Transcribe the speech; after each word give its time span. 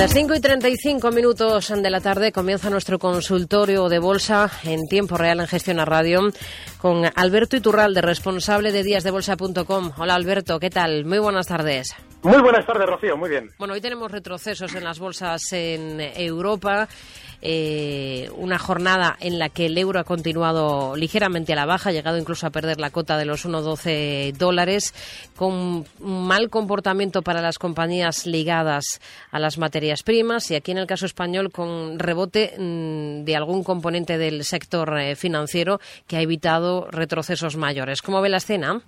las 0.00 0.14
5 0.14 0.34
y 0.34 0.40
35 0.40 1.10
minutos 1.10 1.68
de 1.68 1.90
la 1.90 2.00
tarde 2.00 2.32
comienza 2.32 2.70
nuestro 2.70 2.98
consultorio 2.98 3.90
de 3.90 3.98
bolsa 3.98 4.50
en 4.64 4.86
tiempo 4.88 5.18
real 5.18 5.40
en 5.40 5.46
Gestión 5.46 5.78
a 5.78 5.84
Radio 5.84 6.22
con 6.78 7.04
Alberto 7.14 7.56
Iturralde, 7.56 8.00
responsable 8.00 8.72
de 8.72 8.82
díasdebolsa.com. 8.82 9.92
Hola 9.98 10.14
Alberto, 10.14 10.58
¿qué 10.58 10.70
tal? 10.70 11.04
Muy 11.04 11.18
buenas 11.18 11.48
tardes. 11.48 11.94
Muy 12.22 12.42
buenas 12.42 12.66
tardes, 12.66 12.86
Rocío, 12.86 13.16
muy 13.16 13.30
bien. 13.30 13.50
Bueno, 13.58 13.72
hoy 13.72 13.80
tenemos 13.80 14.10
retrocesos 14.10 14.74
en 14.74 14.84
las 14.84 14.98
bolsas 14.98 15.40
en 15.52 16.00
Europa. 16.00 16.86
Eh, 17.40 18.28
una 18.36 18.58
jornada 18.58 19.16
en 19.20 19.38
la 19.38 19.48
que 19.48 19.66
el 19.66 19.78
euro 19.78 19.98
ha 19.98 20.04
continuado 20.04 20.94
ligeramente 20.94 21.54
a 21.54 21.56
la 21.56 21.64
baja, 21.64 21.88
ha 21.88 21.92
llegado 21.92 22.18
incluso 22.18 22.46
a 22.46 22.50
perder 22.50 22.78
la 22.78 22.90
cota 22.90 23.16
de 23.16 23.24
los 23.24 23.46
1,12 23.46 24.36
dólares, 24.36 24.94
con 25.34 25.86
mal 25.98 26.50
comportamiento 26.50 27.22
para 27.22 27.40
las 27.40 27.58
compañías 27.58 28.26
ligadas 28.26 29.00
a 29.30 29.38
las 29.38 29.56
materias 29.56 30.02
primas 30.02 30.50
y 30.50 30.56
aquí 30.56 30.72
en 30.72 30.78
el 30.78 30.86
caso 30.86 31.06
español 31.06 31.50
con 31.50 31.98
rebote 31.98 32.52
mm, 32.58 33.24
de 33.24 33.36
algún 33.36 33.64
componente 33.64 34.18
del 34.18 34.44
sector 34.44 34.98
eh, 34.98 35.16
financiero 35.16 35.80
que 36.06 36.18
ha 36.18 36.20
evitado 36.20 36.88
retrocesos 36.90 37.56
mayores. 37.56 38.02
¿Cómo 38.02 38.20
ve 38.20 38.28
la 38.28 38.36
escena? 38.36 38.82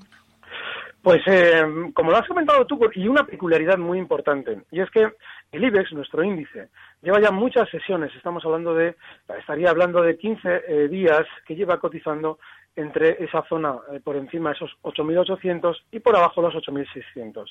Pues 1.03 1.21
eh, 1.27 1.65
como 1.95 2.13
lo 2.13 2.17
has 2.17 2.29
comentado 2.29 2.65
tú, 2.65 2.79
y 2.95 3.09
una 3.09 3.27
peculiaridad 3.27 3.77
muy 3.77 3.99
importante, 3.99 4.63
y 4.71 4.81
es 4.81 4.89
que 4.91 5.09
el 5.51 5.65
IBEX, 5.65 5.93
nuestro 5.93 6.23
índice, 6.23 6.69
lleva 7.03 7.21
ya 7.21 7.33
muchas 7.33 7.69
sesiones, 7.71 8.15
estamos 8.15 8.45
hablando 8.45 8.73
de, 8.73 8.95
estaría 9.37 9.71
hablando 9.71 10.01
de 10.01 10.17
15 10.17 10.63
eh, 10.69 10.89
días 10.89 11.27
que 11.45 11.57
lleva 11.57 11.81
cotizando 11.81 12.39
entre 12.77 13.23
esa 13.23 13.43
zona 13.49 13.75
eh, 13.93 14.01
por 14.03 14.15
encima 14.15 14.51
de 14.51 14.57
esos 14.57 14.71
8.800 14.83 15.77
y 15.91 15.99
por 15.99 16.15
abajo 16.15 16.41
los 16.41 16.55
8.600. 16.55 17.51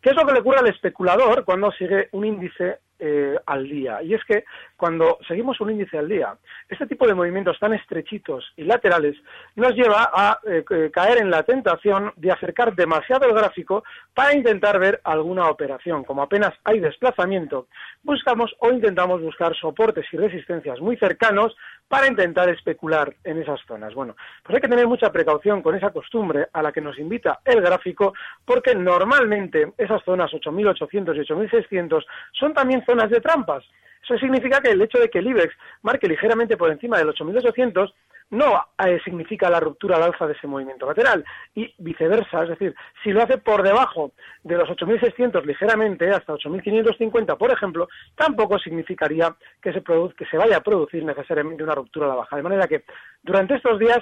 ¿Qué 0.00 0.10
es 0.10 0.16
lo 0.16 0.26
que 0.26 0.32
le 0.32 0.40
ocurre 0.40 0.58
al 0.58 0.66
especulador 0.66 1.44
cuando 1.44 1.70
sigue 1.70 2.08
un 2.10 2.24
índice 2.24 2.80
eh, 3.04 3.36
al 3.46 3.68
día. 3.68 4.00
Y 4.00 4.14
es 4.14 4.24
que 4.24 4.44
cuando 4.76 5.18
seguimos 5.26 5.60
un 5.60 5.72
índice 5.72 5.98
al 5.98 6.08
día, 6.08 6.36
este 6.68 6.86
tipo 6.86 7.04
de 7.04 7.14
movimientos 7.14 7.58
tan 7.58 7.72
estrechitos 7.74 8.52
y 8.56 8.62
laterales 8.62 9.16
nos 9.56 9.74
lleva 9.74 10.08
a 10.14 10.38
eh, 10.46 10.64
caer 10.92 11.18
en 11.18 11.28
la 11.28 11.42
tentación 11.42 12.12
de 12.14 12.30
acercar 12.30 12.76
demasiado 12.76 13.26
el 13.26 13.34
gráfico 13.34 13.82
para 14.14 14.36
intentar 14.36 14.78
ver 14.78 15.00
alguna 15.02 15.48
operación. 15.48 16.04
Como 16.04 16.22
apenas 16.22 16.52
hay 16.62 16.78
desplazamiento, 16.78 17.66
buscamos 18.04 18.54
o 18.60 18.70
intentamos 18.70 19.20
buscar 19.20 19.52
soportes 19.56 20.06
y 20.12 20.16
resistencias 20.16 20.80
muy 20.80 20.96
cercanos 20.96 21.56
para 21.88 22.06
intentar 22.06 22.48
especular 22.48 23.14
en 23.24 23.42
esas 23.42 23.60
zonas. 23.66 23.94
Bueno, 23.94 24.16
pues 24.42 24.54
hay 24.54 24.62
que 24.62 24.68
tener 24.68 24.86
mucha 24.86 25.10
precaución 25.10 25.60
con 25.60 25.74
esa 25.74 25.90
costumbre 25.90 26.48
a 26.52 26.62
la 26.62 26.72
que 26.72 26.80
nos 26.80 26.98
invita 26.98 27.40
el 27.44 27.60
gráfico, 27.60 28.14
porque 28.44 28.74
normalmente 28.74 29.72
esas 29.76 30.02
zonas 30.04 30.30
8.800 30.30 31.16
y 31.16 31.20
8.600 31.20 32.04
son 32.32 32.54
también 32.54 32.82
zonas 32.86 32.91
zonas 32.92 33.10
de 33.10 33.20
trampas. 33.20 33.64
Eso 34.02 34.18
significa 34.18 34.60
que 34.60 34.70
el 34.70 34.82
hecho 34.82 34.98
de 34.98 35.08
que 35.08 35.20
el 35.20 35.28
IBEX 35.28 35.54
marque 35.82 36.08
ligeramente 36.08 36.56
por 36.56 36.70
encima 36.70 36.98
del 36.98 37.08
8.800 37.08 37.92
no 38.30 38.66
eh, 38.84 38.98
significa 39.04 39.50
la 39.50 39.60
ruptura 39.60 39.96
al 39.96 40.04
alza 40.04 40.26
de 40.26 40.32
ese 40.32 40.46
movimiento 40.46 40.86
lateral 40.86 41.22
y 41.54 41.72
viceversa, 41.78 42.42
es 42.44 42.48
decir, 42.48 42.74
si 43.04 43.12
lo 43.12 43.22
hace 43.22 43.36
por 43.38 43.62
debajo 43.62 44.12
de 44.42 44.56
los 44.56 44.68
8.600 44.70 45.44
ligeramente 45.44 46.10
hasta 46.10 46.32
8.550, 46.32 47.36
por 47.36 47.52
ejemplo, 47.52 47.88
tampoco 48.16 48.58
significaría 48.58 49.34
que 49.60 49.72
se, 49.72 49.82
que 49.82 50.26
se 50.30 50.38
vaya 50.38 50.56
a 50.56 50.62
producir 50.62 51.04
necesariamente 51.04 51.62
una 51.62 51.74
ruptura 51.74 52.06
a 52.06 52.08
la 52.10 52.14
baja. 52.16 52.36
De 52.36 52.42
manera 52.42 52.66
que 52.66 52.84
durante 53.22 53.54
estos 53.54 53.78
días 53.78 54.00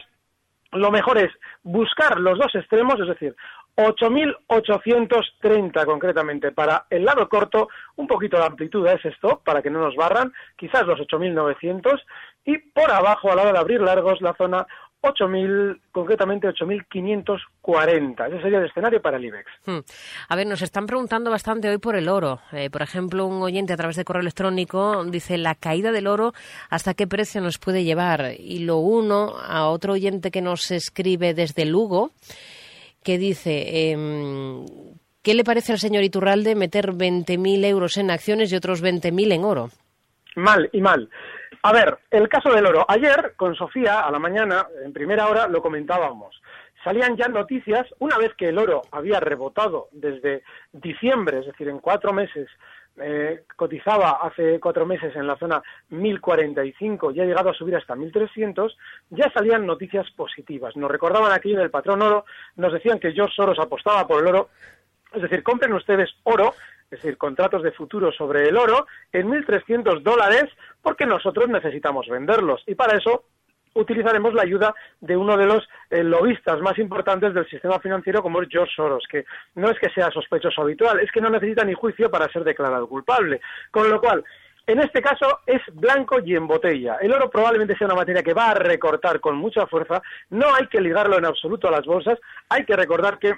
lo 0.73 0.91
mejor 0.93 1.19
es 1.19 1.31
buscar 1.65 2.21
los 2.21 2.39
dos 2.39 2.55
extremos, 2.55 3.01
es 3.01 3.09
decir, 3.09 3.35
8.830 3.77 5.85
concretamente 5.85 6.53
para 6.53 6.87
el 6.91 7.05
lado 7.05 7.29
corto, 7.29 7.69
un 7.97 8.07
poquito 8.07 8.37
de 8.37 8.45
amplitud 8.45 8.87
es 8.87 9.05
esto, 9.05 9.41
para 9.45 9.63
que 9.63 9.71
no 9.71 9.81
nos 9.81 9.97
barran, 9.97 10.33
quizás 10.57 10.87
los 10.87 11.01
8.900, 11.01 12.01
y 12.45 12.59
por 12.59 12.91
abajo, 12.91 13.31
a 13.31 13.37
la 13.37 13.43
hora 13.43 13.53
de 13.53 13.59
abrir 13.59 13.81
largos, 13.81 14.21
la 14.21 14.35
zona 14.35 14.67
8.000, 15.03 15.81
concretamente 15.93 16.49
8.540. 16.49 18.29
Ese 18.29 18.43
sería 18.43 18.59
el 18.59 18.67
escenario 18.67 19.01
para 19.01 19.17
el 19.17 19.25
IBEX. 19.25 19.51
Hmm. 19.65 19.79
A 20.29 20.37
ver, 20.37 20.47
nos 20.47 20.63
están 20.63 20.87
preguntando 20.87 21.31
bastante 21.31 21.69
hoy 21.69 21.79
por 21.79 21.97
el 21.97 22.09
oro. 22.09 22.41
Eh, 22.53 22.71
por 22.71 22.83
ejemplo, 22.83 23.27
un 23.27 23.43
oyente 23.43 23.73
a 23.73 23.77
través 23.77 23.97
de 23.97 24.05
correo 24.05 24.21
electrónico 24.21 25.05
dice 25.05 25.39
la 25.39 25.55
caída 25.55 25.93
del 25.93 26.07
oro, 26.07 26.33
¿hasta 26.69 26.95
qué 26.95 27.07
precio 27.07 27.41
nos 27.41 27.59
puede 27.59 27.85
llevar? 27.85 28.35
Y 28.39 28.61
lo 28.61 28.79
uno 28.79 29.37
a 29.39 29.69
otro 29.69 29.95
oyente 29.95 30.31
que 30.31 30.43
nos 30.43 30.71
escribe 30.71 31.33
desde 31.33 31.65
Lugo 31.65 32.13
que 33.03 33.19
dice, 33.19 33.91
em, 33.91 34.65
¿qué 35.23 35.35
le 35.35 35.45
parece 35.45 35.73
al 35.73 35.79
señor 35.79 36.05
Iturralde 36.05 36.55
meter 36.55 36.93
20.000 36.93 37.65
euros 37.65 37.97
en 37.97 38.11
acciones 38.11 38.53
y 38.53 38.57
otros 38.57 38.83
20.000 38.83 39.33
en 39.33 39.45
oro? 39.45 39.71
Mal 40.37 40.69
y 40.73 40.81
mal. 40.81 41.09
A 41.63 41.73
ver, 41.73 41.99
el 42.11 42.29
caso 42.29 42.51
del 42.51 42.67
oro. 42.67 42.87
Ayer, 42.89 43.35
con 43.37 43.55
Sofía, 43.55 44.01
a 44.01 44.11
la 44.11 44.19
mañana, 44.19 44.67
en 44.85 44.93
primera 44.93 45.29
hora, 45.29 45.47
lo 45.47 45.61
comentábamos. 45.61 46.41
Salían 46.83 47.17
ya 47.17 47.29
noticias, 47.29 47.87
una 47.99 48.17
vez 48.17 48.33
que 48.39 48.49
el 48.49 48.59
oro 48.59 48.83
había 48.91 49.21
rebotado 49.21 49.89
desde 49.93 50.43
diciembre, 50.73 51.41
es 51.41 51.47
decir, 51.47 51.69
en 51.69 51.79
cuatro 51.79 52.15
meses, 52.15 52.49
eh, 53.03 53.45
cotizaba 53.57 54.19
hace 54.23 54.61
cuatro 54.61 54.87
meses 54.87 55.15
en 55.17 55.27
la 55.27 55.37
zona 55.37 55.63
1045 55.89 57.13
y 57.13 57.21
ha 57.21 57.25
llegado 57.25 57.51
a 57.51 57.55
subir 57.55 57.77
hasta 57.77 57.97
1300, 57.97 58.77
ya 59.11 59.31
salían 59.33 59.67
noticias 59.67 60.11
positivas. 60.13 60.77
Nos 60.77 60.91
recordaban 60.91 61.33
aquí 61.33 61.53
en 61.53 61.61
el 61.61 61.71
patrón 61.71 62.03
oro, 62.03 62.25
nos 62.57 62.73
decían 62.73 62.99
que 62.99 63.13
George 63.13 63.35
Soros 63.35 63.59
apostaba 63.59 64.07
por 64.07 64.23
el 64.23 64.29
oro, 64.29 64.51
es 65.13 65.23
decir, 65.23 65.43
compren 65.43 65.73
ustedes 65.73 66.11
oro, 66.25 66.55
es 66.85 67.03
decir, 67.03 67.17
contratos 67.17 67.63
de 67.63 67.73
futuro 67.73 68.13
sobre 68.13 68.49
el 68.49 68.57
oro 68.57 68.87
en 69.13 69.29
1.300 69.29 70.03
dólares 70.03 70.45
porque 70.83 71.07
nosotros 71.07 71.49
necesitamos 71.49 72.09
venderlos 72.09 72.63
y 72.67 72.75
para 72.75 72.97
eso 72.97 73.25
utilizaremos 73.75 74.35
la 74.35 74.43
ayuda 74.43 74.75
de 75.01 75.17
uno 75.17 75.37
de 75.37 75.47
los 75.47 75.69
eh, 75.91 76.03
lobistas 76.03 76.61
más 76.61 76.79
importantes 76.79 77.35
del 77.35 77.49
sistema 77.49 77.79
financiero 77.79 78.23
como 78.23 78.43
es 78.43 78.49
George 78.49 78.73
Soros, 78.75 79.05
que 79.11 79.25
no 79.55 79.71
es 79.71 79.79
que 79.79 79.91
sea 79.91 80.11
sospechoso 80.11 80.63
habitual, 80.63 81.01
es 81.01 81.11
que 81.13 81.21
no 81.21 81.31
necesita 81.31 81.65
ni 81.65 81.75
juicio 81.75 82.11
para 82.11 82.31
ser 82.33 82.45
declarado 82.45 82.89
culpable. 82.89 83.41
Con 83.71 83.89
lo 83.89 84.01
cual, 84.01 84.25
en 84.67 84.81
este 84.81 85.03
caso 85.03 85.41
es 85.47 85.61
blanco 85.73 86.19
y 86.25 86.37
en 86.37 86.47
botella. 86.47 86.97
El 87.01 87.13
oro 87.13 87.31
probablemente 87.31 87.77
sea 87.77 87.87
una 87.87 87.97
materia 87.97 88.23
que 88.23 88.35
va 88.35 88.51
a 88.51 88.55
recortar 88.55 89.21
con 89.21 89.37
mucha 89.37 89.67
fuerza. 89.67 90.01
No 90.31 90.55
hay 90.55 90.67
que 90.69 90.81
ligarlo 90.81 91.19
en 91.19 91.25
absoluto 91.25 91.69
a 91.69 91.73
las 91.73 91.85
bolsas. 91.85 92.19
Hay 92.49 92.65
que 92.65 92.77
recordar 92.77 93.19
que 93.19 93.35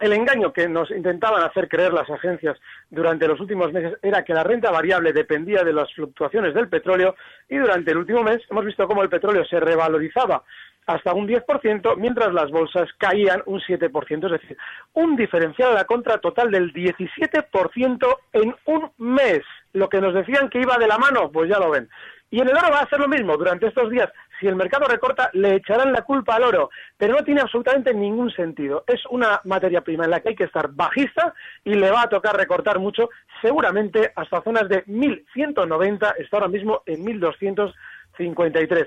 el 0.00 0.12
engaño 0.12 0.52
que 0.52 0.68
nos 0.68 0.90
intentaban 0.90 1.42
hacer 1.42 1.68
creer 1.68 1.92
las 1.92 2.08
agencias 2.10 2.58
durante 2.88 3.28
los 3.28 3.38
últimos 3.38 3.72
meses 3.72 3.98
era 4.02 4.24
que 4.24 4.34
la 4.34 4.42
renta 4.42 4.70
variable 4.70 5.12
dependía 5.12 5.62
de 5.62 5.72
las 5.72 5.92
fluctuaciones 5.94 6.54
del 6.54 6.68
petróleo 6.68 7.14
y 7.48 7.58
durante 7.58 7.90
el 7.90 7.98
último 7.98 8.22
mes 8.22 8.40
hemos 8.50 8.64
visto 8.64 8.86
cómo 8.88 9.02
el 9.02 9.08
petróleo 9.08 9.44
se 9.44 9.60
revalorizaba 9.60 10.42
hasta 10.86 11.14
un 11.14 11.28
10%, 11.28 11.96
mientras 11.96 12.32
las 12.32 12.50
bolsas 12.50 12.88
caían 12.98 13.42
un 13.46 13.60
7%, 13.60 14.24
es 14.24 14.32
decir, 14.32 14.56
un 14.94 15.14
diferencial 15.14 15.70
a 15.70 15.74
la 15.74 15.84
contra 15.84 16.18
total 16.18 16.50
del 16.50 16.72
17% 16.72 18.16
en 18.32 18.54
un 18.64 18.90
mes. 18.98 19.42
Lo 19.72 19.88
que 19.88 20.00
nos 20.00 20.14
decían 20.14 20.48
que 20.48 20.60
iba 20.60 20.78
de 20.78 20.88
la 20.88 20.98
mano, 20.98 21.30
pues 21.30 21.48
ya 21.48 21.58
lo 21.58 21.70
ven. 21.70 21.88
Y 22.30 22.40
en 22.40 22.48
el 22.48 22.56
oro 22.56 22.70
va 22.70 22.80
a 22.80 22.88
ser 22.88 23.00
lo 23.00 23.08
mismo. 23.08 23.36
Durante 23.36 23.66
estos 23.66 23.90
días, 23.90 24.08
si 24.38 24.46
el 24.46 24.54
mercado 24.54 24.86
recorta, 24.86 25.30
le 25.32 25.56
echarán 25.56 25.92
la 25.92 26.02
culpa 26.02 26.36
al 26.36 26.44
oro. 26.44 26.70
Pero 26.96 27.14
no 27.14 27.24
tiene 27.24 27.40
absolutamente 27.40 27.92
ningún 27.92 28.30
sentido. 28.30 28.84
Es 28.86 29.04
una 29.10 29.40
materia 29.44 29.80
prima 29.80 30.04
en 30.04 30.10
la 30.10 30.20
que 30.20 30.30
hay 30.30 30.36
que 30.36 30.44
estar 30.44 30.70
bajista 30.70 31.34
y 31.64 31.74
le 31.74 31.90
va 31.90 32.02
a 32.02 32.08
tocar 32.08 32.36
recortar 32.36 32.78
mucho, 32.78 33.10
seguramente 33.42 34.12
hasta 34.14 34.42
zonas 34.42 34.68
de 34.68 34.84
1190, 34.86 36.14
está 36.18 36.36
ahora 36.36 36.48
mismo 36.48 36.82
en 36.86 37.04
1253. 37.04 38.86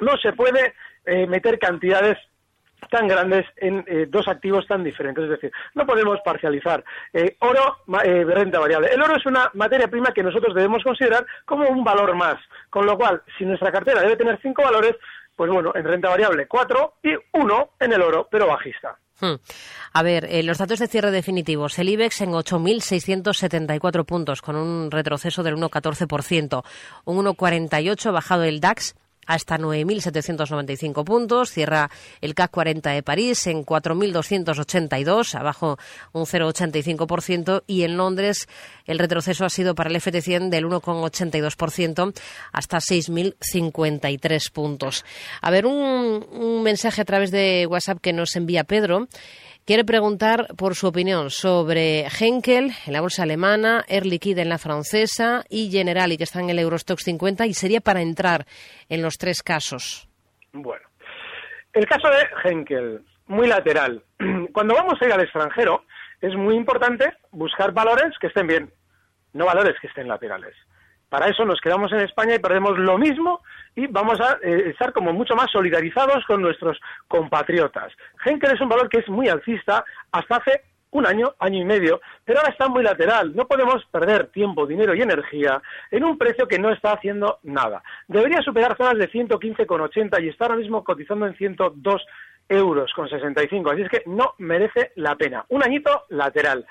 No 0.00 0.18
se 0.18 0.34
puede 0.34 0.74
eh, 1.06 1.26
meter 1.26 1.58
cantidades 1.58 2.18
tan 2.88 3.08
grandes 3.08 3.46
en 3.56 3.84
eh, 3.86 4.06
dos 4.08 4.28
activos 4.28 4.66
tan 4.66 4.84
diferentes. 4.84 5.24
Es 5.24 5.30
decir, 5.30 5.52
no 5.74 5.86
podemos 5.86 6.18
parcializar 6.24 6.84
eh, 7.12 7.36
oro, 7.40 7.78
eh, 8.02 8.24
renta 8.24 8.58
variable. 8.58 8.88
El 8.92 9.02
oro 9.02 9.16
es 9.16 9.26
una 9.26 9.50
materia 9.54 9.88
prima 9.88 10.12
que 10.12 10.22
nosotros 10.22 10.54
debemos 10.54 10.82
considerar 10.82 11.26
como 11.44 11.68
un 11.68 11.84
valor 11.84 12.14
más. 12.14 12.36
Con 12.70 12.86
lo 12.86 12.96
cual, 12.96 13.22
si 13.38 13.44
nuestra 13.44 13.72
cartera 13.72 14.00
debe 14.00 14.16
tener 14.16 14.38
cinco 14.40 14.62
valores, 14.62 14.96
pues 15.36 15.50
bueno, 15.50 15.72
en 15.74 15.84
renta 15.84 16.08
variable 16.08 16.46
cuatro 16.46 16.94
y 17.02 17.14
uno 17.32 17.70
en 17.80 17.92
el 17.92 18.02
oro, 18.02 18.28
pero 18.30 18.46
bajista. 18.46 18.96
Hmm. 19.20 19.34
A 19.92 20.02
ver, 20.02 20.26
eh, 20.28 20.42
los 20.42 20.58
datos 20.58 20.80
de 20.80 20.88
cierre 20.88 21.10
definitivos. 21.10 21.78
El 21.78 21.88
IBEX 21.88 22.22
en 22.22 22.32
8.674 22.32 24.04
puntos, 24.04 24.42
con 24.42 24.56
un 24.56 24.90
retroceso 24.90 25.42
del 25.42 25.56
1,14%. 25.56 26.64
Un 27.04 27.24
1,48 27.24 28.12
bajado 28.12 28.42
el 28.42 28.60
DAX 28.60 28.96
hasta 29.26 29.58
9.795 29.58 31.04
puntos. 31.04 31.50
Cierra 31.50 31.90
el 32.20 32.34
CAC 32.34 32.50
40 32.50 32.90
de 32.90 33.02
París 33.02 33.46
en 33.46 33.64
4.282, 33.64 35.34
abajo 35.34 35.78
un 36.12 36.24
0,85%. 36.24 37.62
Y 37.66 37.82
en 37.82 37.96
Londres 37.96 38.48
el 38.86 38.98
retroceso 38.98 39.44
ha 39.44 39.50
sido 39.50 39.74
para 39.74 39.90
el 39.90 39.96
FT100 39.96 40.48
del 40.48 40.66
1,82% 40.66 42.12
hasta 42.52 42.78
6.053 42.78 44.52
puntos. 44.52 45.04
A 45.40 45.50
ver, 45.50 45.66
un, 45.66 46.26
un 46.32 46.62
mensaje 46.62 47.02
a 47.02 47.04
través 47.04 47.30
de 47.30 47.66
WhatsApp 47.66 48.00
que 48.00 48.12
nos 48.12 48.36
envía 48.36 48.64
Pedro 48.64 49.08
quiere 49.64 49.84
preguntar 49.84 50.48
por 50.56 50.74
su 50.74 50.86
opinión 50.86 51.30
sobre 51.30 52.06
Henkel 52.06 52.72
en 52.86 52.92
la 52.92 53.00
bolsa 53.00 53.22
alemana, 53.22 53.84
Air 53.88 54.06
Liquide 54.06 54.42
en 54.42 54.48
la 54.48 54.58
francesa 54.58 55.44
y 55.48 55.70
Generali 55.70 56.16
que 56.16 56.24
está 56.24 56.40
en 56.40 56.50
el 56.50 56.58
Eurostox 56.58 57.02
50 57.04 57.46
y 57.46 57.54
sería 57.54 57.80
para 57.80 58.02
entrar 58.02 58.46
en 58.88 59.02
los 59.02 59.16
tres 59.16 59.42
casos. 59.42 60.08
Bueno, 60.52 60.86
el 61.72 61.86
caso 61.86 62.08
de 62.08 62.50
Henkel, 62.50 63.02
muy 63.26 63.46
lateral. 63.46 64.02
Cuando 64.52 64.74
vamos 64.74 65.00
a 65.00 65.06
ir 65.06 65.12
al 65.12 65.22
extranjero 65.22 65.84
es 66.20 66.34
muy 66.34 66.54
importante 66.56 67.12
buscar 67.32 67.72
valores 67.72 68.16
que 68.20 68.28
estén 68.28 68.46
bien, 68.46 68.72
no 69.32 69.46
valores 69.46 69.74
que 69.80 69.88
estén 69.88 70.08
laterales. 70.08 70.54
Para 71.08 71.28
eso 71.28 71.44
nos 71.44 71.60
quedamos 71.60 71.92
en 71.92 72.00
España 72.00 72.34
y 72.34 72.38
perdemos 72.38 72.78
lo 72.78 72.98
mismo 72.98 73.40
y 73.76 73.86
vamos 73.86 74.20
a 74.20 74.38
eh, 74.42 74.70
estar 74.70 74.92
como 74.92 75.12
mucho 75.12 75.34
más 75.34 75.50
solidarizados 75.50 76.24
con 76.26 76.42
nuestros 76.42 76.78
compatriotas. 77.08 77.92
Henkel 78.24 78.52
es 78.52 78.60
un 78.60 78.68
valor 78.68 78.88
que 78.88 78.98
es 78.98 79.08
muy 79.08 79.28
alcista 79.28 79.84
hasta 80.12 80.36
hace 80.36 80.62
un 80.94 81.06
año, 81.06 81.34
año 81.40 81.60
y 81.60 81.64
medio, 81.64 82.00
pero 82.24 82.38
ahora 82.38 82.52
está 82.52 82.68
muy 82.68 82.84
lateral. 82.84 83.34
No 83.34 83.48
podemos 83.48 83.84
perder 83.86 84.28
tiempo, 84.28 84.64
dinero 84.64 84.94
y 84.94 85.02
energía 85.02 85.60
en 85.90 86.04
un 86.04 86.16
precio 86.16 86.46
que 86.46 86.58
no 86.58 86.70
está 86.70 86.92
haciendo 86.92 87.40
nada. 87.42 87.82
Debería 88.06 88.40
superar 88.42 88.76
zonas 88.76 88.98
de 88.98 89.10
115,80 89.10 90.22
y 90.22 90.28
está 90.28 90.44
ahora 90.44 90.56
mismo 90.56 90.84
cotizando 90.84 91.26
en 91.26 91.34
102 91.34 92.06
euros 92.48 92.92
con 92.94 93.08
65. 93.08 93.70
Así 93.70 93.82
es 93.82 93.88
que 93.88 94.02
no 94.06 94.34
merece 94.38 94.92
la 94.94 95.16
pena. 95.16 95.44
Un 95.48 95.64
añito 95.64 96.04
lateral. 96.10 96.64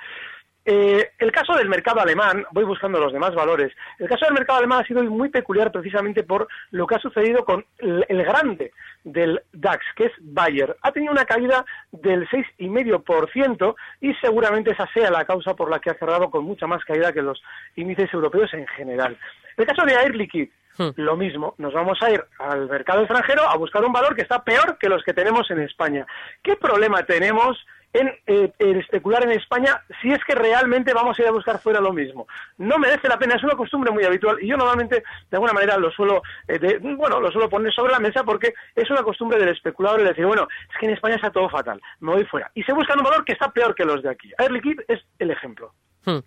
Eh, 0.65 1.11
el 1.19 1.31
caso 1.33 1.55
del 1.55 1.67
mercado 1.67 1.99
alemán, 1.99 2.45
voy 2.51 2.63
buscando 2.63 2.97
los 2.97 3.11
demás 3.11 3.35
valores, 3.35 3.73
el 3.99 4.07
caso 4.07 4.25
del 4.25 4.33
mercado 4.33 4.59
alemán 4.59 4.81
ha 4.81 4.87
sido 4.87 5.03
muy 5.03 5.27
peculiar 5.27 5.73
precisamente 5.73 6.23
por 6.23 6.47
lo 6.71 6.87
que 6.87 6.95
ha 6.95 6.99
sucedido 6.99 7.43
con 7.43 7.65
el, 7.79 8.23
grande 8.23 8.71
del 9.03 9.41
DAX, 9.51 9.83
que 9.97 10.05
es 10.05 10.11
Bayer. 10.21 10.77
Ha 10.81 10.93
tenido 10.93 11.11
una 11.11 11.25
caída 11.25 11.65
del 11.91 12.29
6,5% 12.29 13.75
y 13.99 14.13
seguramente 14.15 14.71
esa 14.71 14.87
sea 14.93 15.11
la 15.11 15.25
causa 15.25 15.53
por 15.53 15.69
la 15.69 15.79
que 15.79 15.89
ha 15.89 15.95
cerrado 15.95 16.31
con 16.31 16.45
mucha 16.45 16.65
más 16.65 16.83
caída 16.85 17.11
que 17.11 17.21
los 17.21 17.41
índices 17.75 18.13
europeos 18.13 18.53
en 18.53 18.65
general. 18.67 19.17
El 19.57 19.65
caso 19.65 19.85
de 19.85 19.95
Air 19.95 20.15
Liquide, 20.15 20.51
hmm. 20.77 20.91
lo 20.95 21.17
mismo, 21.17 21.55
nos 21.57 21.73
vamos 21.73 22.01
a 22.01 22.09
ir 22.09 22.23
al 22.39 22.69
mercado 22.69 23.01
extranjero 23.01 23.49
a 23.49 23.57
buscar 23.57 23.83
un 23.83 23.91
valor 23.91 24.15
que 24.15 24.21
está 24.21 24.41
peor 24.45 24.77
que 24.79 24.87
los 24.87 25.03
que 25.03 25.13
tenemos 25.13 25.51
en 25.51 25.59
España. 25.59 26.07
¿Qué 26.41 26.55
problema 26.55 27.03
tenemos 27.03 27.65
en, 27.93 28.07
eh, 28.25 28.51
especular 28.59 29.23
en 29.23 29.31
España 29.31 29.81
si 30.01 30.11
es 30.11 30.19
que 30.25 30.35
realmente 30.35 30.93
vamos 30.93 31.17
a 31.17 31.21
ir 31.21 31.27
a 31.27 31.31
buscar 31.31 31.59
fuera 31.59 31.79
lo 31.79 31.93
mismo. 31.93 32.27
No 32.57 32.77
merece 32.77 33.07
la 33.07 33.17
pena, 33.17 33.35
es 33.35 33.43
una 33.43 33.55
costumbre 33.55 33.91
muy 33.91 34.03
habitual 34.03 34.37
y 34.41 34.47
yo 34.47 34.57
normalmente 34.57 35.03
de 35.29 35.37
alguna 35.37 35.53
manera 35.53 35.77
lo 35.77 35.91
suelo, 35.91 36.21
eh, 36.47 36.79
bueno, 36.81 37.19
lo 37.19 37.31
suelo 37.31 37.49
poner 37.49 37.71
sobre 37.73 37.93
la 37.93 37.99
mesa 37.99 38.23
porque 38.23 38.53
es 38.75 38.89
una 38.89 39.03
costumbre 39.03 39.39
del 39.39 39.49
especulador 39.49 40.01
el 40.01 40.07
decir, 40.07 40.25
bueno, 40.25 40.47
es 40.71 40.79
que 40.79 40.87
en 40.87 40.93
España 40.93 41.15
está 41.15 41.29
todo 41.29 41.49
fatal, 41.49 41.79
me 41.99 42.13
voy 42.13 42.25
fuera. 42.25 42.51
Y 42.55 42.63
se 42.63 42.73
busca 42.73 42.95
un 42.97 43.03
valor 43.03 43.23
que 43.23 43.33
está 43.33 43.51
peor 43.51 43.75
que 43.75 43.85
los 43.85 44.01
de 44.01 44.09
aquí. 44.09 44.31
Air 44.37 44.51
Liquide 44.51 44.83
es 44.87 44.99
el 45.19 45.31
ejemplo. 45.31 45.73
Hmm. 46.05 46.19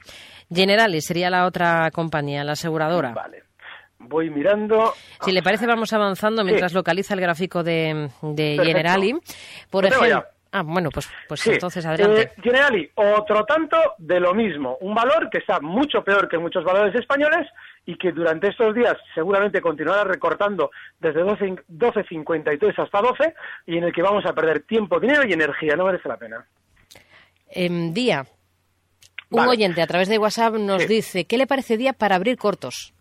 Generali 0.50 1.00
sería 1.02 1.28
la 1.28 1.46
otra 1.46 1.90
compañía, 1.90 2.44
la 2.44 2.52
aseguradora. 2.52 3.12
Vale 3.12 3.44
voy 3.98 4.30
mirando. 4.30 4.94
Si 5.20 5.32
le 5.32 5.42
parece, 5.42 5.66
vamos 5.66 5.92
avanzando 5.92 6.44
mientras 6.44 6.72
localiza 6.72 7.14
el 7.14 7.20
gráfico 7.20 7.62
de, 7.62 8.10
Generali. 8.22 9.18
Por 9.70 9.86
ejemplo, 9.86 10.24
Ah, 10.52 10.62
bueno, 10.62 10.90
pues, 10.90 11.10
pues 11.28 11.46
entonces 11.46 11.84
adelante. 11.84 12.22
Eh, 12.22 12.32
Generali, 12.43 12.90
otro 12.94 13.44
tanto 13.44 13.76
de 13.98 14.20
lo 14.20 14.32
mismo. 14.32 14.78
Un 14.81 14.94
valor 14.94 15.28
que 15.31 15.38
está 15.38 15.60
mucho 15.60 16.02
peor 16.02 16.28
que 16.28 16.38
muchos 16.38 16.64
valores 16.64 16.94
españoles 16.94 17.46
y 17.84 17.96
que 17.96 18.12
durante 18.12 18.48
estos 18.48 18.75
días 18.75 18.96
seguramente 19.14 19.60
continuará 19.60 20.04
recortando 20.04 20.70
desde 20.98 21.22
12.53 21.22 22.78
hasta 22.78 23.00
12 23.00 23.34
y 23.66 23.78
en 23.78 23.84
el 23.84 23.93
que 23.93 24.02
vamos 24.02 24.25
a 24.26 24.32
perder 24.32 24.62
tiempo, 24.62 24.98
dinero 24.98 25.26
y 25.26 25.32
energía. 25.32 25.76
No 25.76 25.84
merece 25.84 26.08
la 26.08 26.16
pena. 26.16 26.46
En 27.49 27.92
día, 27.94 28.26
un 29.31 29.46
oyente 29.46 29.82
a 29.82 29.87
través 29.87 30.08
de 30.08 30.19
WhatsApp 30.19 30.54
nos 30.54 30.87
dice, 30.88 31.26
¿qué 31.26 31.38
le 31.38 31.46
parece 31.46 31.76
día 31.76 31.92
para 31.92 32.16
abrir 32.16 32.37
cortos? 32.37 32.92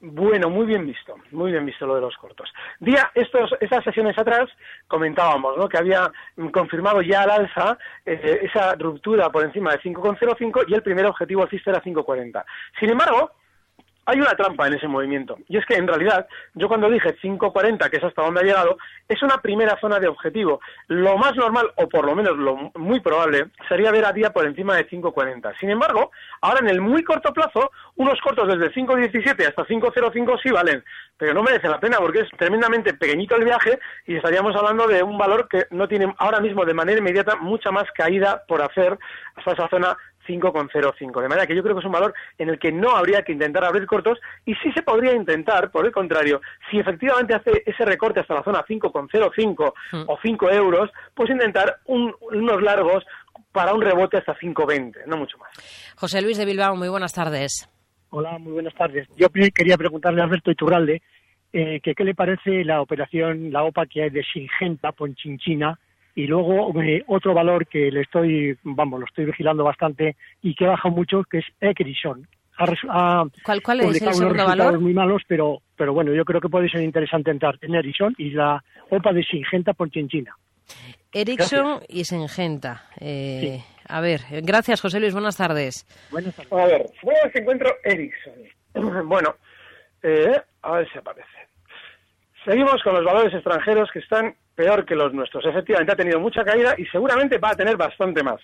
Bueno, 0.00 0.50
muy 0.50 0.66
bien 0.66 0.86
visto, 0.86 1.16
muy 1.30 1.52
bien 1.52 1.64
visto 1.64 1.86
lo 1.86 1.94
de 1.94 2.02
los 2.02 2.16
cortos. 2.18 2.52
Día, 2.80 3.10
estos, 3.14 3.54
estas 3.60 3.82
sesiones 3.82 4.16
atrás 4.18 4.50
comentábamos 4.86 5.56
¿no? 5.56 5.68
que 5.68 5.78
había 5.78 6.12
confirmado 6.52 7.00
ya 7.00 7.22
al 7.22 7.30
alza 7.30 7.78
eh, 8.04 8.40
esa 8.42 8.74
ruptura 8.74 9.30
por 9.30 9.44
encima 9.44 9.72
de 9.72 9.80
5,05 9.80 10.64
y 10.68 10.74
el 10.74 10.82
primer 10.82 11.06
objetivo 11.06 11.42
alcista 11.42 11.70
era 11.70 11.82
5,40. 11.82 12.44
Sin 12.78 12.90
embargo, 12.90 13.30
hay 14.06 14.20
una 14.20 14.34
trampa 14.36 14.66
en 14.66 14.74
ese 14.74 14.88
movimiento. 14.88 15.36
Y 15.48 15.58
es 15.58 15.66
que 15.66 15.74
en 15.74 15.86
realidad, 15.86 16.26
yo 16.54 16.68
cuando 16.68 16.88
dije 16.88 17.16
5.40, 17.20 17.90
que 17.90 17.96
es 17.96 18.04
hasta 18.04 18.22
donde 18.22 18.40
ha 18.40 18.44
llegado, 18.44 18.78
es 19.08 19.20
una 19.22 19.38
primera 19.38 19.78
zona 19.80 19.98
de 19.98 20.08
objetivo. 20.08 20.60
Lo 20.86 21.18
más 21.18 21.34
normal, 21.36 21.72
o 21.76 21.88
por 21.88 22.06
lo 22.06 22.14
menos 22.14 22.36
lo 22.38 22.70
muy 22.76 23.00
probable, 23.00 23.46
sería 23.68 23.90
ver 23.90 24.04
a 24.04 24.12
día 24.12 24.32
por 24.32 24.46
encima 24.46 24.76
de 24.76 24.88
5.40. 24.88 25.58
Sin 25.58 25.70
embargo, 25.70 26.12
ahora 26.40 26.60
en 26.60 26.68
el 26.68 26.80
muy 26.80 27.02
corto 27.02 27.32
plazo, 27.32 27.72
unos 27.96 28.20
cortos 28.20 28.46
desde 28.48 28.72
5.17 28.72 29.48
hasta 29.48 29.66
5.05 29.66 30.40
sí 30.42 30.50
valen. 30.50 30.84
Pero 31.18 31.34
no 31.34 31.42
merece 31.42 31.68
la 31.68 31.80
pena 31.80 31.98
porque 31.98 32.20
es 32.20 32.28
tremendamente 32.38 32.94
pequeñito 32.94 33.36
el 33.36 33.44
viaje 33.44 33.78
y 34.06 34.16
estaríamos 34.16 34.54
hablando 34.54 34.86
de 34.86 35.02
un 35.02 35.18
valor 35.18 35.48
que 35.48 35.66
no 35.70 35.88
tiene 35.88 36.14
ahora 36.18 36.40
mismo 36.40 36.64
de 36.64 36.74
manera 36.74 36.98
inmediata 36.98 37.36
mucha 37.36 37.70
más 37.70 37.90
caída 37.92 38.42
por 38.46 38.62
hacer 38.62 38.98
hasta 39.34 39.52
esa 39.52 39.68
zona 39.68 39.96
5,05. 40.26 41.22
De 41.22 41.28
manera 41.28 41.46
que 41.46 41.54
yo 41.54 41.62
creo 41.62 41.74
que 41.74 41.80
es 41.80 41.86
un 41.86 41.92
valor 41.92 42.14
en 42.38 42.48
el 42.48 42.58
que 42.58 42.72
no 42.72 42.96
habría 42.96 43.22
que 43.22 43.32
intentar 43.32 43.64
abrir 43.64 43.86
cortos 43.86 44.18
y 44.44 44.54
sí 44.56 44.72
se 44.72 44.82
podría 44.82 45.14
intentar, 45.14 45.70
por 45.70 45.86
el 45.86 45.92
contrario, 45.92 46.40
si 46.70 46.78
efectivamente 46.78 47.34
hace 47.34 47.62
ese 47.64 47.84
recorte 47.84 48.20
hasta 48.20 48.34
la 48.34 48.42
zona 48.42 48.64
5,05 48.64 49.72
mm. 49.92 50.04
o 50.06 50.18
5 50.20 50.50
euros, 50.50 50.90
pues 51.14 51.30
intentar 51.30 51.78
unos 51.86 52.62
largos 52.62 53.04
para 53.52 53.74
un 53.74 53.80
rebote 53.80 54.18
hasta 54.18 54.36
5,20, 54.36 55.06
no 55.06 55.16
mucho 55.16 55.38
más. 55.38 55.50
José 55.96 56.20
Luis 56.20 56.36
de 56.36 56.44
Bilbao, 56.44 56.76
muy 56.76 56.88
buenas 56.88 57.14
tardes. 57.14 57.68
Hola, 58.10 58.38
muy 58.38 58.52
buenas 58.52 58.74
tardes. 58.74 59.08
Yo 59.16 59.28
quería 59.30 59.76
preguntarle 59.76 60.20
a 60.20 60.24
Alberto 60.24 60.50
Iturralde 60.50 61.02
eh, 61.52 61.80
que 61.82 61.94
qué 61.94 62.04
le 62.04 62.14
parece 62.14 62.64
la 62.64 62.82
operación, 62.82 63.50
la 63.50 63.64
OPA 63.64 63.86
que 63.86 64.02
hay 64.02 64.10
de 64.10 64.22
Singenta, 64.24 64.92
Ponchinchina, 64.92 65.78
y 66.16 66.26
luego 66.26 66.72
eh, 66.82 67.04
otro 67.06 67.34
valor 67.34 67.66
que 67.66 67.90
le 67.92 68.00
estoy, 68.00 68.58
vamos, 68.64 68.98
lo 68.98 69.06
estoy 69.06 69.26
vigilando 69.26 69.62
bastante 69.62 70.16
y 70.42 70.54
que 70.54 70.66
baja 70.66 70.88
mucho, 70.88 71.22
que 71.30 71.38
es 71.38 71.44
Ecrison. 71.60 72.26
¿Cuál, 73.44 73.62
¿Cuál, 73.62 73.80
es 73.82 74.02
el 74.02 74.14
segundo 74.14 74.46
valor? 74.46 74.80
muy 74.80 74.94
malos, 74.94 75.20
pero, 75.28 75.60
pero 75.76 75.92
bueno, 75.92 76.14
yo 76.14 76.24
creo 76.24 76.40
que 76.40 76.48
puede 76.48 76.70
ser 76.70 76.80
interesante 76.80 77.30
entrar 77.30 77.58
en 77.60 77.74
Ericsson 77.74 78.14
y 78.16 78.30
la 78.30 78.64
OPA 78.88 79.12
de 79.12 79.22
Singenta 79.24 79.74
por 79.74 79.90
Chinchina. 79.90 80.34
Ericsson 81.12 81.80
y 81.86 82.04
Singenta. 82.06 82.84
Eh, 82.98 83.62
A 83.86 84.00
ver, 84.00 84.22
gracias 84.42 84.80
José 84.80 84.98
Luis, 84.98 85.12
buenas 85.12 85.36
tardes. 85.36 85.86
Buenas 86.10 86.34
tardes. 86.34 86.50
A 86.50 86.64
ver, 86.64 86.86
¿dónde 87.02 87.30
se 87.30 87.38
encuentro 87.40 87.70
Ericsson? 87.84 88.34
Bueno, 89.06 89.34
eh, 90.02 90.40
a 90.62 90.72
ver 90.72 90.90
si 90.90 90.98
aparece. 90.98 91.28
Seguimos 92.44 92.82
con 92.82 92.94
los 92.94 93.04
valores 93.04 93.34
extranjeros 93.34 93.90
que 93.92 93.98
están 93.98 94.34
peor 94.56 94.84
que 94.84 94.96
los 94.96 95.12
nuestros. 95.12 95.44
Efectivamente 95.44 95.92
ha 95.92 95.96
tenido 95.96 96.18
mucha 96.18 96.42
caída 96.42 96.74
y 96.76 96.86
seguramente 96.86 97.38
va 97.38 97.50
a 97.50 97.56
tener 97.56 97.76
bastante 97.76 98.22
más. 98.22 98.40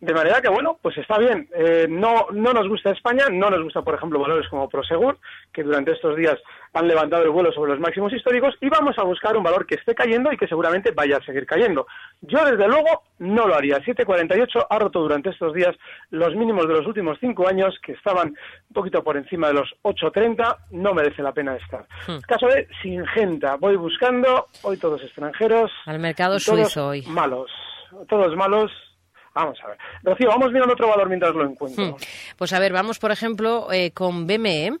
De 0.00 0.14
manera 0.14 0.40
que, 0.40 0.48
bueno, 0.48 0.78
pues 0.80 0.96
está 0.96 1.18
bien. 1.18 1.48
Eh, 1.54 1.86
no, 1.90 2.28
no 2.32 2.52
nos 2.52 2.68
gusta 2.68 2.92
España, 2.92 3.24
no 3.30 3.50
nos 3.50 3.62
gusta, 3.62 3.82
por 3.82 3.94
ejemplo, 3.94 4.20
valores 4.20 4.48
como 4.48 4.68
Prosegur, 4.68 5.18
que 5.52 5.64
durante 5.64 5.92
estos 5.92 6.16
días 6.16 6.38
han 6.72 6.86
levantado 6.86 7.24
el 7.24 7.30
vuelo 7.30 7.52
sobre 7.52 7.72
los 7.72 7.80
máximos 7.80 8.12
históricos 8.12 8.54
y 8.60 8.68
vamos 8.68 8.98
a 8.98 9.02
buscar 9.02 9.36
un 9.36 9.42
valor 9.42 9.66
que 9.66 9.74
esté 9.74 9.94
cayendo 9.94 10.32
y 10.32 10.36
que 10.36 10.46
seguramente 10.46 10.92
vaya 10.92 11.16
a 11.16 11.24
seguir 11.24 11.46
cayendo. 11.46 11.86
Yo, 12.20 12.44
desde 12.44 12.68
luego, 12.68 13.02
no 13.18 13.48
lo 13.48 13.54
haría. 13.54 13.78
7,48 13.78 14.66
ha 14.68 14.78
roto 14.78 15.00
durante 15.00 15.30
estos 15.30 15.52
días 15.52 15.74
los 16.10 16.34
mínimos 16.36 16.68
de 16.68 16.74
los 16.74 16.86
últimos 16.86 17.18
cinco 17.18 17.48
años, 17.48 17.78
que 17.82 17.92
estaban 17.92 18.28
un 18.28 18.74
poquito 18.74 19.02
por 19.02 19.16
encima 19.16 19.48
de 19.48 19.54
los 19.54 19.74
8,30. 19.82 20.56
No 20.72 20.94
merece 20.94 21.22
la 21.22 21.32
pena 21.32 21.56
estar. 21.56 21.86
Hmm. 22.06 22.18
Caso 22.28 22.46
de 22.46 22.68
Singenta. 22.82 23.56
Voy 23.56 23.76
buscando, 23.76 24.46
hoy 24.62 24.76
todos 24.76 25.02
extranjeros. 25.02 25.55
Al 25.86 25.98
mercado 25.98 26.38
suizo 26.38 26.88
hoy. 26.88 27.02
Malos. 27.06 27.50
Todos 28.08 28.34
malos. 28.36 28.70
Vamos 29.34 29.58
a 29.62 29.68
ver. 29.68 29.78
Rocío, 30.02 30.28
vamos 30.28 30.50
mirando 30.50 30.72
otro 30.72 30.88
valor 30.88 31.08
mientras 31.08 31.34
lo 31.34 31.44
encuentro. 31.44 31.84
Hmm. 31.84 31.94
Pues 32.38 32.52
a 32.54 32.58
ver, 32.58 32.72
vamos 32.72 32.98
por 32.98 33.10
ejemplo 33.10 33.68
eh, 33.70 33.90
con 33.92 34.26
BME. 34.26 34.78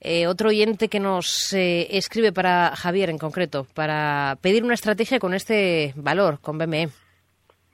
Eh, 0.00 0.26
otro 0.26 0.48
oyente 0.48 0.88
que 0.88 0.98
nos 0.98 1.52
eh, 1.52 1.86
escribe 1.90 2.32
para 2.32 2.74
Javier 2.74 3.10
en 3.10 3.18
concreto, 3.18 3.66
para 3.74 4.38
pedir 4.40 4.64
una 4.64 4.72
estrategia 4.72 5.18
con 5.18 5.34
este 5.34 5.92
valor, 5.96 6.40
con 6.40 6.56
BME. 6.56 6.88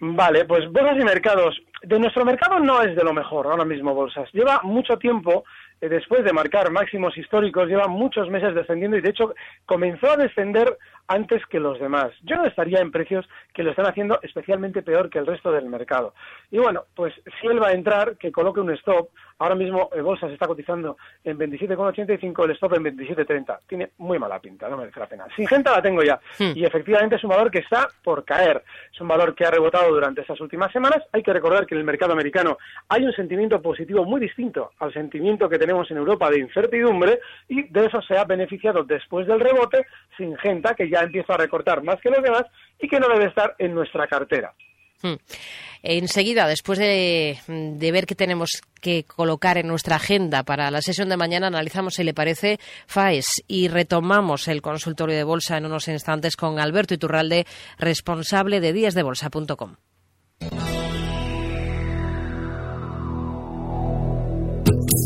Vale, 0.00 0.44
pues 0.44 0.70
bolsas 0.72 0.96
y 1.00 1.04
mercados. 1.04 1.56
De 1.82 2.00
nuestro 2.00 2.24
mercado 2.24 2.58
no 2.58 2.82
es 2.82 2.96
de 2.96 3.04
lo 3.04 3.12
mejor 3.12 3.46
ahora 3.46 3.64
mismo 3.64 3.94
bolsas. 3.94 4.28
Lleva 4.32 4.60
mucho 4.64 4.98
tiempo 4.98 5.44
después 5.80 6.24
de 6.24 6.32
marcar 6.32 6.70
máximos 6.70 7.16
históricos, 7.16 7.68
lleva 7.68 7.86
muchos 7.86 8.28
meses 8.30 8.54
descendiendo 8.54 8.96
y 8.96 9.02
de 9.02 9.10
hecho 9.10 9.34
comenzó 9.66 10.10
a 10.10 10.16
descender 10.16 10.76
antes 11.08 11.44
que 11.46 11.60
los 11.60 11.78
demás. 11.78 12.12
Yo 12.22 12.36
no 12.36 12.46
estaría 12.46 12.80
en 12.80 12.90
precios 12.90 13.26
que 13.54 13.62
lo 13.62 13.70
están 13.70 13.86
haciendo 13.86 14.18
especialmente 14.22 14.82
peor 14.82 15.10
que 15.10 15.18
el 15.18 15.26
resto 15.26 15.50
del 15.52 15.66
mercado. 15.66 16.14
Y 16.50 16.58
bueno, 16.58 16.84
pues 16.94 17.14
si 17.40 17.46
él 17.46 17.62
va 17.62 17.68
a 17.68 17.72
entrar, 17.72 18.16
que 18.16 18.32
coloque 18.32 18.60
un 18.60 18.70
stop. 18.72 19.08
Ahora 19.38 19.54
mismo 19.54 19.90
el 19.94 20.02
bolsa 20.02 20.28
se 20.28 20.32
está 20.32 20.46
cotizando 20.46 20.96
en 21.22 21.38
27,85, 21.38 22.44
el 22.44 22.50
stop 22.52 22.74
en 22.74 22.84
27,30. 22.84 23.58
Tiene 23.66 23.90
muy 23.98 24.18
mala 24.18 24.40
pinta, 24.40 24.68
no 24.68 24.78
merece 24.78 24.98
la 24.98 25.06
pena. 25.06 25.26
Singenta 25.36 25.72
la 25.72 25.82
tengo 25.82 26.02
ya. 26.02 26.18
Hmm. 26.38 26.52
Y 26.54 26.64
efectivamente 26.64 27.16
es 27.16 27.24
un 27.24 27.30
valor 27.30 27.50
que 27.50 27.58
está 27.58 27.88
por 28.02 28.24
caer. 28.24 28.62
Es 28.92 29.00
un 29.00 29.08
valor 29.08 29.34
que 29.34 29.44
ha 29.44 29.50
rebotado 29.50 29.92
durante 29.92 30.22
estas 30.22 30.40
últimas 30.40 30.72
semanas. 30.72 31.02
Hay 31.12 31.22
que 31.22 31.34
recordar 31.34 31.66
que 31.66 31.74
en 31.74 31.80
el 31.80 31.84
mercado 31.86 32.12
americano 32.12 32.56
hay 32.88 33.04
un 33.04 33.12
sentimiento 33.12 33.60
positivo 33.60 34.04
muy 34.04 34.20
distinto 34.20 34.72
al 34.78 34.92
sentimiento 34.92 35.48
que 35.48 35.58
tenemos 35.58 35.90
en 35.90 35.98
Europa 35.98 36.30
de 36.30 36.40
incertidumbre 36.40 37.20
y 37.48 37.64
de 37.64 37.86
eso 37.86 38.00
se 38.02 38.16
ha 38.16 38.24
beneficiado 38.24 38.84
después 38.84 39.26
del 39.26 39.40
rebote 39.40 39.86
Singenta, 40.16 40.74
que 40.74 40.88
ya 40.88 40.95
empieza 41.02 41.34
a 41.34 41.38
recortar 41.38 41.82
más 41.82 42.00
que 42.00 42.10
los 42.10 42.22
demás 42.22 42.44
y 42.80 42.88
que 42.88 43.00
no 43.00 43.08
debe 43.08 43.26
estar 43.26 43.54
en 43.58 43.74
nuestra 43.74 44.06
cartera. 44.06 44.52
Hmm. 45.02 45.16
Enseguida, 45.82 46.48
después 46.48 46.78
de, 46.78 47.38
ver 47.92 48.06
qué 48.06 48.14
tenemos 48.14 48.62
que 48.80 49.04
colocar 49.04 49.56
en 49.58 49.68
nuestra 49.68 49.96
agenda 49.96 50.42
para 50.42 50.70
la 50.70 50.82
sesión 50.82 51.08
de 51.08 51.16
mañana, 51.16 51.46
analizamos 51.46 51.94
si 51.94 52.04
le 52.04 52.14
parece 52.14 52.58
FAES 52.86 53.26
y 53.46 53.68
retomamos 53.68 54.48
el 54.48 54.62
consultorio 54.62 55.16
de 55.16 55.24
bolsa 55.24 55.56
en 55.56 55.66
unos 55.66 55.86
instantes 55.88 56.36
con 56.36 56.58
Alberto 56.58 56.94
Iturralde, 56.94 57.46
responsable 57.78 58.60
de 58.60 58.72
díasdebolsa.com. 58.72 59.76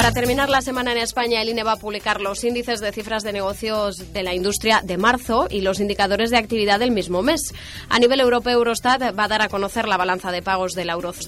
Para 0.00 0.12
terminar 0.12 0.48
la 0.48 0.62
semana 0.62 0.92
en 0.92 0.96
España, 0.96 1.42
el 1.42 1.50
INE 1.50 1.62
va 1.62 1.72
a 1.72 1.76
publicar 1.76 2.22
los 2.22 2.42
índices 2.42 2.80
de 2.80 2.90
cifras 2.90 3.22
de 3.22 3.34
negocios 3.34 4.14
de 4.14 4.22
la 4.22 4.32
industria 4.32 4.80
de 4.82 4.96
marzo 4.96 5.46
y 5.50 5.60
los 5.60 5.78
indicadores 5.78 6.30
de 6.30 6.38
actividad 6.38 6.78
del 6.78 6.90
mismo 6.90 7.20
mes. 7.20 7.52
A 7.90 7.98
nivel 7.98 8.20
europeo, 8.20 8.54
Eurostat 8.54 9.02
va 9.02 9.24
a 9.24 9.28
dar 9.28 9.42
a 9.42 9.50
conocer 9.50 9.86
la 9.86 9.98
balanza 9.98 10.32
de 10.32 10.40
pagos 10.40 10.72
de 10.72 10.86
la 10.86 10.94
Euros, 10.94 11.26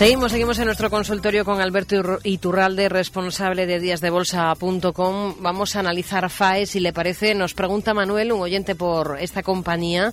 Seguimos, 0.00 0.32
seguimos 0.32 0.58
en 0.58 0.64
nuestro 0.64 0.88
consultorio 0.88 1.44
con 1.44 1.60
Alberto 1.60 1.94
Iturralde, 2.24 2.88
responsable 2.88 3.66
de 3.66 3.80
díasdebolsa.com. 3.80 5.34
Vamos 5.42 5.76
a 5.76 5.80
analizar 5.80 6.30
FAE, 6.30 6.64
si 6.64 6.80
le 6.80 6.94
parece. 6.94 7.34
Nos 7.34 7.52
pregunta 7.52 7.92
Manuel, 7.92 8.32
un 8.32 8.40
oyente 8.40 8.74
por 8.74 9.18
esta 9.20 9.42
compañía, 9.42 10.10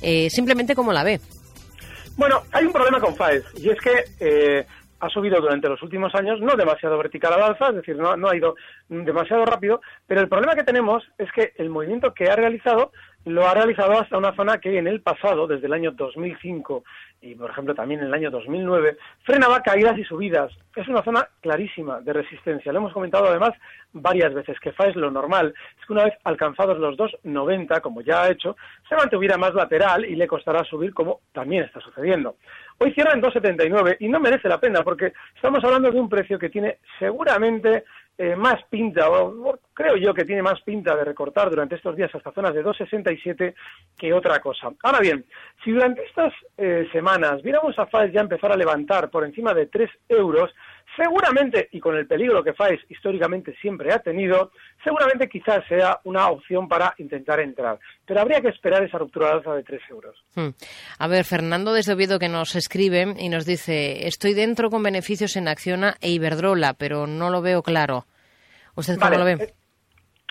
eh, 0.00 0.30
simplemente 0.30 0.76
cómo 0.76 0.92
la 0.92 1.02
ve. 1.02 1.18
Bueno, 2.16 2.44
hay 2.52 2.66
un 2.66 2.72
problema 2.72 3.00
con 3.00 3.16
FAES 3.16 3.42
y 3.56 3.68
es 3.68 3.80
que 3.80 4.04
eh, 4.20 4.64
ha 5.00 5.08
subido 5.08 5.40
durante 5.40 5.68
los 5.68 5.82
últimos 5.82 6.14
años, 6.14 6.40
no 6.40 6.54
demasiado 6.54 6.96
vertical 6.96 7.32
al 7.32 7.42
alza, 7.42 7.70
es 7.70 7.74
decir, 7.74 7.96
no 7.96 8.28
ha 8.28 8.36
ido 8.36 8.54
demasiado 8.88 9.44
rápido, 9.44 9.80
pero 10.06 10.20
el 10.20 10.28
problema 10.28 10.54
que 10.54 10.62
tenemos 10.62 11.02
es 11.18 11.32
que 11.32 11.52
el 11.56 11.68
movimiento 11.68 12.14
que 12.14 12.30
ha 12.30 12.36
realizado 12.36 12.92
lo 13.26 13.46
ha 13.46 13.54
realizado 13.54 13.98
hasta 13.98 14.16
una 14.16 14.34
zona 14.36 14.58
que 14.58 14.78
en 14.78 14.86
el 14.86 15.00
pasado, 15.00 15.48
desde 15.48 15.66
el 15.66 15.72
año 15.72 15.90
2005 15.90 16.84
y, 17.22 17.34
por 17.34 17.50
ejemplo, 17.50 17.74
también 17.74 18.00
en 18.00 18.06
el 18.06 18.14
año 18.14 18.30
2009, 18.30 18.96
frenaba 19.24 19.62
caídas 19.62 19.98
y 19.98 20.04
subidas. 20.04 20.52
Es 20.76 20.86
una 20.86 21.02
zona 21.02 21.28
clarísima 21.40 22.00
de 22.00 22.12
resistencia. 22.12 22.72
Lo 22.72 22.78
hemos 22.78 22.92
comentado 22.92 23.26
además 23.26 23.50
varias 23.92 24.32
veces, 24.32 24.60
que 24.60 24.70
FAES 24.70 24.94
lo 24.94 25.10
normal 25.10 25.52
es 25.76 25.86
que 25.86 25.92
una 25.92 26.04
vez 26.04 26.14
alcanzados 26.22 26.78
los 26.78 26.96
2,90, 26.96 27.80
como 27.80 28.00
ya 28.00 28.22
ha 28.22 28.30
hecho, 28.30 28.56
se 28.88 28.94
mantuviera 28.94 29.36
más 29.36 29.54
lateral 29.54 30.04
y 30.04 30.14
le 30.14 30.28
costará 30.28 30.62
subir 30.62 30.94
como 30.94 31.22
también 31.32 31.64
está 31.64 31.80
sucediendo. 31.80 32.36
Hoy 32.78 32.92
cierra 32.92 33.14
en 33.14 33.22
2,79 33.22 33.96
y 33.98 34.08
no 34.08 34.20
merece 34.20 34.48
la 34.48 34.60
pena 34.60 34.84
porque 34.84 35.12
estamos 35.34 35.64
hablando 35.64 35.90
de 35.90 35.98
un 35.98 36.08
precio 36.08 36.38
que 36.38 36.50
tiene 36.50 36.78
seguramente 37.00 37.84
eh, 38.18 38.34
más 38.34 38.62
pinta, 38.70 39.10
o, 39.10 39.58
creo 39.74 39.96
yo 39.96 40.14
que 40.14 40.24
tiene 40.24 40.42
más 40.42 40.60
pinta 40.62 40.96
de 40.96 41.04
recortar 41.04 41.50
durante 41.50 41.74
estos 41.74 41.94
días 41.96 42.14
hasta 42.14 42.32
zonas 42.32 42.54
de 42.54 42.64
2,67 42.64 43.54
que 43.96 44.12
otra 44.12 44.40
cosa. 44.40 44.72
Ahora 44.82 45.00
bien, 45.00 45.24
si 45.62 45.70
durante 45.70 46.02
estas 46.04 46.32
eh, 46.56 46.88
semanas 46.92 47.42
viéramos 47.42 47.78
a 47.78 47.86
FAES 47.86 48.12
ya 48.12 48.22
empezar 48.22 48.50
a 48.52 48.56
levantar 48.56 49.10
por 49.10 49.24
encima 49.24 49.52
de 49.52 49.66
3 49.66 49.90
euros, 50.08 50.54
seguramente, 50.96 51.68
y 51.72 51.80
con 51.80 51.96
el 51.96 52.06
peligro 52.06 52.42
que 52.42 52.54
FAES 52.54 52.80
históricamente 52.88 53.54
siempre 53.60 53.92
ha 53.92 53.98
tenido, 53.98 54.50
seguramente 54.82 55.28
quizás 55.28 55.64
sea 55.68 56.00
una 56.04 56.28
opción 56.28 56.68
para 56.68 56.94
intentar 56.98 57.40
entrar. 57.40 57.78
Pero 58.04 58.20
habría 58.20 58.40
que 58.40 58.48
esperar 58.48 58.82
esa 58.82 58.98
ruptura 58.98 59.28
de 59.28 59.32
alza 59.34 59.54
de 59.54 59.62
3 59.62 59.82
euros. 59.90 60.16
Hmm. 60.34 60.48
A 60.98 61.08
ver, 61.08 61.24
Fernando 61.24 61.72
desde 61.72 61.92
Oviedo 61.92 62.18
que 62.18 62.28
nos 62.28 62.56
escribe 62.56 63.14
y 63.18 63.28
nos 63.28 63.46
dice, 63.46 64.06
estoy 64.06 64.34
dentro 64.34 64.70
con 64.70 64.82
beneficios 64.82 65.36
en 65.36 65.48
Acciona 65.48 65.96
e 66.00 66.10
Iberdrola, 66.10 66.74
pero 66.74 67.06
no 67.06 67.30
lo 67.30 67.42
veo 67.42 67.62
claro. 67.62 68.06
¿Usted 68.74 68.98
cómo 68.98 69.16
lo 69.16 69.24
ve? 69.24 69.32
Eh, 69.32 69.54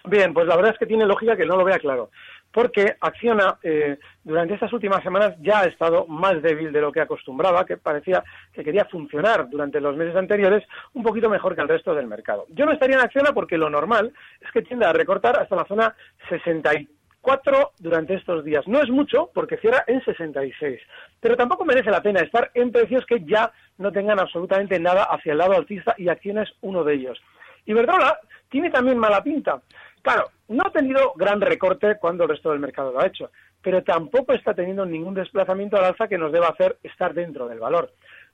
bien, 0.06 0.34
pues 0.34 0.48
la 0.48 0.56
verdad 0.56 0.74
es 0.74 0.80
que 0.80 0.86
tiene 0.86 1.06
lógica 1.06 1.36
que 1.36 1.46
no 1.46 1.56
lo 1.56 1.64
vea 1.64 1.80
claro, 1.80 2.12
porque 2.56 2.96
Acciona 3.02 3.60
eh, 3.62 4.00
durante 4.24 4.54
estas 4.54 4.72
últimas 4.72 5.04
semanas 5.04 5.36
ya 5.42 5.60
ha 5.60 5.66
estado 5.66 6.08
más 6.08 6.42
débil 6.42 6.72
de 6.72 6.80
lo 6.80 6.90
que 6.90 7.02
acostumbraba, 7.02 7.66
que 7.66 7.76
parecía 7.76 8.24
que 8.54 8.64
quería 8.64 8.86
funcionar 8.86 9.50
durante 9.50 9.82
los 9.82 9.98
meses 9.98 10.16
anteriores 10.16 10.64
un 10.94 11.04
poquito 11.04 11.30
mejor 11.30 11.54
que 11.54 11.60
el 11.60 11.68
resto 11.68 11.94
del 11.94 12.08
mercado. 12.08 12.46
Yo 12.48 12.66
no 12.66 12.72
estaría 12.72 12.96
en 12.96 13.02
Acciona 13.02 13.34
porque 13.34 13.58
lo 13.58 13.70
normal 13.70 14.14
es 14.40 14.50
que 14.54 14.62
tienda 14.62 14.90
a 14.90 14.94
recortar 14.94 15.38
hasta 15.38 15.54
la 15.54 15.66
zona 15.66 15.94
64 16.30 17.74
durante 17.78 18.14
estos 18.14 18.46
días. 18.46 18.66
No 18.70 18.82
es 18.82 18.90
mucho 18.90 19.32
porque 19.34 19.58
cierra 19.58 19.84
en 19.86 20.02
66, 20.06 20.80
pero 21.20 21.36
tampoco 21.36 21.66
merece 21.66 21.92
la 21.92 22.02
pena 22.02 22.22
estar 22.22 22.52
en 22.54 22.72
precios 22.72 23.06
que 23.06 23.22
ya 23.26 23.52
no 23.80 23.92
tengan 23.92 24.18
absolutamente 24.18 24.80
nada 24.80 25.04
hacia 25.04 25.34
el 25.34 25.40
lado 25.40 25.58
alcista 25.58 25.94
y 25.98 26.08
Acciona 26.08 26.44
es 26.44 26.54
uno 26.62 26.86
de 26.86 26.94
ellos. 26.94 27.22
Iberdrola 27.66 28.18
tiene 28.48 28.70
también 28.70 28.98
mala 28.98 29.22
pinta. 29.22 29.62
Claro, 30.06 30.30
no 30.50 30.62
ha 30.68 30.72
tenido 30.72 31.14
gran 31.16 31.42
recorte 31.42 31.98
cuando 32.00 32.26
el 32.26 32.30
resto 32.30 32.52
del 32.52 32.60
mercado 32.60 32.92
lo 32.92 33.00
ha 33.00 33.08
hecho, 33.08 33.32
pero 33.60 33.84
tampoco 33.84 34.34
está 34.34 34.54
teniendo 34.54 34.86
ningún 34.86 35.16
desplazamiento 35.16 35.78
al 35.78 35.86
alza 35.86 36.08
que 36.08 36.20
nos 36.20 36.32
deba 36.32 36.50
hacer 36.50 36.78
estar 36.84 37.16
dentro 37.16 37.48
del 37.48 37.58
valor. 37.58 37.92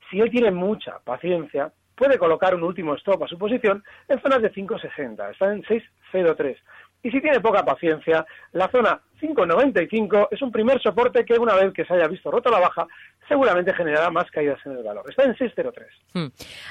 Si 0.09 0.19
él 0.19 0.29
tiene 0.29 0.51
mucha 0.51 0.99
paciencia, 0.99 1.71
puede 1.95 2.17
colocar 2.17 2.53
un 2.55 2.63
último 2.63 2.95
stop 2.95 3.23
a 3.23 3.27
su 3.29 3.37
posición 3.37 3.85
en 4.09 4.21
zonas 4.21 4.41
de 4.41 4.51
5,60, 4.51 5.31
está 5.31 5.53
en 5.53 5.63
6,03. 5.63 6.57
Y 7.03 7.09
si 7.09 7.19
tiene 7.19 7.39
poca 7.39 7.63
paciencia, 7.63 8.25
la 8.53 8.69
zona 8.69 8.99
5,95 9.21 10.27
es 10.31 10.41
un 10.41 10.51
primer 10.51 10.81
soporte 10.81 11.25
que 11.25 11.39
una 11.39 11.55
vez 11.55 11.73
que 11.73 11.85
se 11.85 11.93
haya 11.93 12.07
visto 12.07 12.29
roto 12.29 12.49
la 12.49 12.59
baja, 12.59 12.87
seguramente 13.27 13.73
generará 13.73 14.09
más 14.09 14.29
caídas 14.29 14.59
en 14.65 14.73
el 14.73 14.83
valor. 14.83 15.05
Está 15.09 15.23
en 15.23 15.35
6,03. 15.35 15.85
Hmm. 16.13 16.27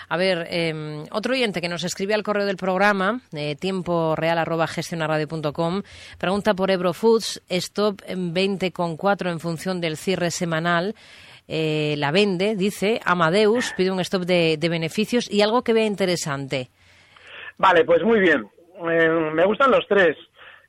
A 0.09 0.17
ver, 0.17 0.47
em, 0.51 1.05
otro 1.11 1.33
oyente 1.33 1.61
que 1.61 1.69
nos 1.69 1.85
escribe 1.85 2.15
al 2.15 2.23
correo 2.23 2.47
del 2.47 2.57
programa, 2.57 3.21
eh, 3.33 3.57
tiempo 3.57 4.15
real 4.15 4.39
arroba 4.39 4.67
pregunta 6.19 6.55
por 6.55 6.71
Ebro 6.71 6.93
Foods, 6.93 7.43
stop 7.49 8.03
en 8.07 8.35
20,4 8.35 9.31
en 9.31 9.41
función 9.41 9.81
del 9.81 9.97
cierre 9.97 10.31
semanal. 10.31 10.95
Eh, 11.49 11.95
la 11.99 12.13
vende, 12.13 12.55
dice 12.55 13.01
Amadeus, 13.05 13.73
pide 13.77 13.91
un 13.91 14.01
stop 14.01 14.23
de, 14.23 14.57
de 14.57 14.69
beneficios 14.69 15.29
y 15.31 15.43
algo 15.43 15.63
que 15.63 15.73
vea 15.73 15.87
interesante. 15.87 16.69
Vale, 17.59 17.85
pues 17.85 18.03
muy 18.05 18.21
bien. 18.21 18.49
Eh, 18.89 19.31
me 19.33 19.45
gustan 19.45 19.71
los 19.71 19.87
tres. 19.87 20.17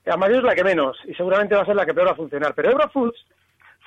Amadeus 0.05 0.39
es 0.39 0.45
la 0.45 0.55
que 0.55 0.63
menos 0.63 0.97
y 1.05 1.13
seguramente 1.13 1.55
va 1.55 1.61
a 1.61 1.65
ser 1.65 1.75
la 1.75 1.85
que 1.85 1.93
peor 1.93 2.07
va 2.07 2.11
a 2.11 2.15
funcionar. 2.15 2.53
Pero 2.55 2.71
Eurofoods 2.71 3.25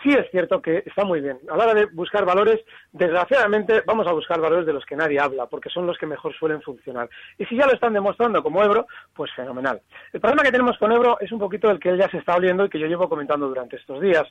sí 0.05 0.11
es 0.11 0.31
cierto 0.31 0.61
que 0.61 0.83
está 0.87 1.05
muy 1.05 1.21
bien. 1.21 1.39
A 1.51 1.57
la 1.57 1.65
hora 1.65 1.75
de 1.75 1.87
buscar 1.87 2.25
valores, 2.25 2.61
desgraciadamente 2.93 3.83
vamos 3.87 4.07
a 4.07 4.13
buscar 4.13 4.39
valores 4.39 4.67
de 4.67 4.75
los 4.75 4.85
que 4.85 4.97
nadie 4.97 5.19
habla, 5.19 5.47
porque 5.47 5.71
son 5.71 5.87
los 5.87 5.97
que 5.97 6.07
mejor 6.07 6.35
suelen 6.35 6.61
funcionar. 6.61 7.09
Y 7.39 7.47
si 7.47 7.57
ya 7.57 7.67
lo 7.67 7.73
están 7.73 7.95
demostrando 7.95 8.43
como 8.43 8.63
Ebro, 8.63 8.87
pues 9.15 9.33
fenomenal. 9.35 9.81
El 10.13 10.21
problema 10.21 10.43
que 10.43 10.53
tenemos 10.53 10.77
con 10.79 10.93
Ebro 10.93 11.19
es 11.21 11.33
un 11.33 11.39
poquito 11.39 11.71
el 11.71 11.81
que 11.81 11.89
él 11.89 11.99
ya 11.99 12.11
se 12.11 12.19
está 12.19 12.37
oliendo 12.37 12.67
y 12.67 12.69
que 12.69 12.79
yo 12.79 12.87
llevo 12.87 13.09
comentando 13.09 13.49
durante 13.49 13.77
estos 13.77 14.01
días. 14.01 14.25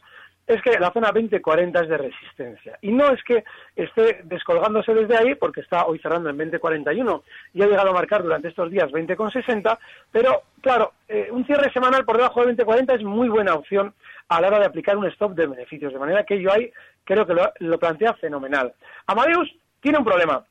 Es 0.45 0.61
que 0.61 0.77
la 0.77 0.91
zona 0.91 1.11
2040 1.11 1.81
es 1.81 1.89
de 1.89 1.97
resistencia. 1.97 2.77
Y 2.81 2.91
no 2.91 3.09
es 3.09 3.23
que 3.23 3.43
esté 3.75 4.21
descolgándose 4.25 4.93
desde 4.93 5.17
ahí, 5.17 5.35
porque 5.35 5.61
está 5.61 5.85
hoy 5.85 5.99
cerrando 5.99 6.29
en 6.29 6.37
2041 6.37 7.23
y 7.53 7.63
ha 7.63 7.67
llegado 7.67 7.89
a 7.89 7.93
marcar 7.93 8.21
durante 8.21 8.49
estos 8.49 8.69
días 8.69 8.91
20,60, 8.91 9.77
pero 10.11 10.43
claro, 10.61 10.93
eh, 11.07 11.29
un 11.31 11.45
cierre 11.45 11.71
semanal 11.71 12.05
por 12.05 12.17
debajo 12.17 12.45
de 12.45 12.55
20,40 12.55 12.95
es 12.95 13.03
muy 13.03 13.29
buena 13.29 13.55
opción 13.55 13.93
a 14.27 14.41
la 14.41 14.47
hora 14.47 14.59
de 14.59 14.65
aplicar 14.65 14.97
un 14.97 15.05
stop 15.07 15.33
de 15.33 15.47
beneficios. 15.47 15.93
De 15.93 15.99
manera 15.99 16.23
que 16.23 16.41
yo 16.41 16.51
ahí 16.51 16.71
creo 17.03 17.25
que 17.25 17.35
lo, 17.59 17.79
plantea 17.79 18.13
fenomenal. 18.13 18.73
Amadeus 19.07 19.49
tiene 19.81 19.97
un 19.97 20.05
problema. 20.05 20.43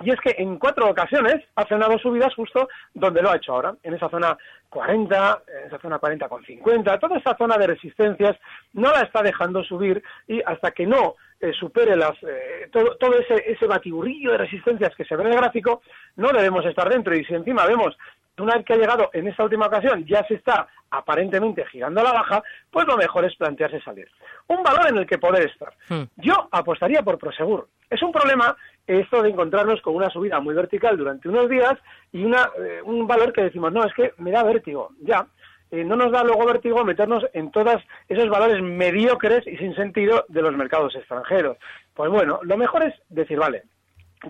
Y 0.00 0.10
es 0.10 0.20
que 0.20 0.36
en 0.38 0.58
cuatro 0.58 0.88
ocasiones 0.88 1.44
ha 1.56 1.66
frenado 1.66 1.98
subidas 1.98 2.32
justo 2.34 2.68
donde 2.94 3.20
lo 3.20 3.30
ha 3.30 3.36
hecho 3.36 3.52
ahora, 3.52 3.74
en 3.82 3.94
esa 3.94 4.08
zona 4.08 4.38
40, 4.68 5.42
en 5.60 5.66
esa 5.66 5.78
zona 5.80 5.98
40 5.98 6.28
con 6.28 6.44
50, 6.44 6.98
toda 7.00 7.18
esa 7.18 7.36
zona 7.36 7.58
de 7.58 7.66
resistencias 7.66 8.36
no 8.74 8.92
la 8.92 9.00
está 9.00 9.22
dejando 9.22 9.64
subir 9.64 10.00
y 10.28 10.40
hasta 10.46 10.70
que 10.70 10.86
no 10.86 11.16
eh, 11.40 11.52
supere 11.52 11.96
las, 11.96 12.12
eh, 12.22 12.68
todo, 12.70 12.96
todo, 12.96 13.18
ese, 13.18 13.42
ese 13.50 13.66
batiburrillo 13.66 14.32
de 14.32 14.38
resistencias 14.38 14.94
que 14.94 15.04
se 15.04 15.16
ve 15.16 15.24
en 15.24 15.30
el 15.30 15.36
gráfico, 15.36 15.82
no 16.14 16.28
debemos 16.28 16.64
estar 16.64 16.88
dentro. 16.88 17.16
Y 17.16 17.24
si 17.24 17.34
encima 17.34 17.66
vemos 17.66 17.96
una 18.40 18.56
vez 18.56 18.64
que 18.64 18.74
ha 18.74 18.76
llegado 18.76 19.10
en 19.12 19.28
esta 19.28 19.44
última 19.44 19.66
ocasión 19.66 20.04
ya 20.06 20.24
se 20.26 20.34
está 20.34 20.68
aparentemente 20.90 21.66
girando 21.66 22.00
a 22.00 22.04
la 22.04 22.12
baja, 22.12 22.42
pues 22.70 22.86
lo 22.86 22.96
mejor 22.96 23.24
es 23.24 23.36
plantearse 23.36 23.80
salir. 23.80 24.08
Un 24.46 24.62
valor 24.62 24.88
en 24.88 24.98
el 24.98 25.06
que 25.06 25.18
poder 25.18 25.48
estar. 25.48 25.72
Hmm. 25.88 26.04
Yo 26.16 26.48
apostaría 26.50 27.02
por 27.02 27.18
Prosegur. 27.18 27.68
Es 27.90 28.02
un 28.02 28.12
problema 28.12 28.56
esto 28.86 29.22
de 29.22 29.30
encontrarnos 29.30 29.82
con 29.82 29.94
una 29.94 30.08
subida 30.08 30.40
muy 30.40 30.54
vertical 30.54 30.96
durante 30.96 31.28
unos 31.28 31.48
días 31.48 31.74
y 32.12 32.24
una, 32.24 32.50
eh, 32.58 32.80
un 32.82 33.06
valor 33.06 33.32
que 33.32 33.42
decimos, 33.42 33.72
no, 33.72 33.84
es 33.84 33.92
que 33.94 34.12
me 34.18 34.30
da 34.30 34.42
vértigo, 34.42 34.90
ya. 35.00 35.26
Eh, 35.70 35.84
no 35.84 35.96
nos 35.96 36.10
da 36.10 36.24
luego 36.24 36.46
vértigo 36.46 36.82
meternos 36.82 37.26
en 37.34 37.50
todos 37.50 37.82
esos 38.08 38.28
valores 38.30 38.62
mediocres 38.62 39.46
y 39.46 39.58
sin 39.58 39.74
sentido 39.74 40.24
de 40.28 40.40
los 40.40 40.56
mercados 40.56 40.94
extranjeros. 40.96 41.58
Pues 41.92 42.10
bueno, 42.10 42.40
lo 42.42 42.56
mejor 42.56 42.84
es 42.84 42.94
decir, 43.10 43.38
vale, 43.38 43.64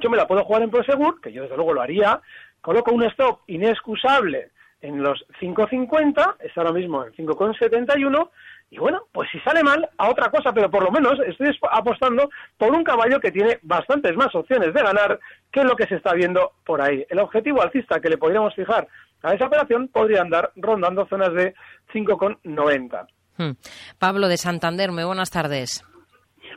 yo 0.00 0.10
me 0.10 0.16
la 0.16 0.26
puedo 0.26 0.44
jugar 0.44 0.62
en 0.62 0.70
Prosegur, 0.70 1.20
que 1.20 1.32
yo 1.32 1.42
desde 1.42 1.56
luego 1.56 1.74
lo 1.74 1.80
haría, 1.80 2.20
coloco 2.60 2.92
un 2.92 3.04
stop 3.04 3.40
inexcusable 3.46 4.50
en 4.80 5.02
los 5.02 5.24
5.50, 5.40 6.36
está 6.40 6.60
ahora 6.60 6.72
mismo 6.72 7.04
en 7.04 7.12
5.71, 7.12 8.30
y 8.70 8.78
bueno, 8.78 9.04
pues 9.12 9.28
si 9.32 9.40
sale 9.40 9.62
mal, 9.62 9.88
a 9.96 10.10
otra 10.10 10.30
cosa, 10.30 10.52
pero 10.52 10.70
por 10.70 10.84
lo 10.84 10.90
menos 10.90 11.18
estoy 11.26 11.56
apostando 11.70 12.28
por 12.58 12.72
un 12.72 12.84
caballo 12.84 13.18
que 13.18 13.32
tiene 13.32 13.58
bastantes 13.62 14.14
más 14.14 14.34
opciones 14.34 14.74
de 14.74 14.82
ganar 14.82 15.18
que 15.50 15.64
lo 15.64 15.74
que 15.74 15.86
se 15.86 15.96
está 15.96 16.12
viendo 16.12 16.52
por 16.64 16.82
ahí. 16.82 17.04
El 17.08 17.18
objetivo 17.18 17.62
alcista 17.62 18.00
que 18.00 18.10
le 18.10 18.18
podríamos 18.18 18.54
fijar 18.54 18.86
a 19.22 19.34
esa 19.34 19.46
operación 19.46 19.88
podría 19.88 20.20
andar 20.20 20.52
rondando 20.56 21.06
zonas 21.06 21.32
de 21.32 21.54
5,90. 21.92 23.06
Hmm. 23.38 23.52
Pablo 23.98 24.28
de 24.28 24.36
Santander, 24.36 24.92
muy 24.92 25.04
buenas 25.04 25.30
tardes. 25.30 25.84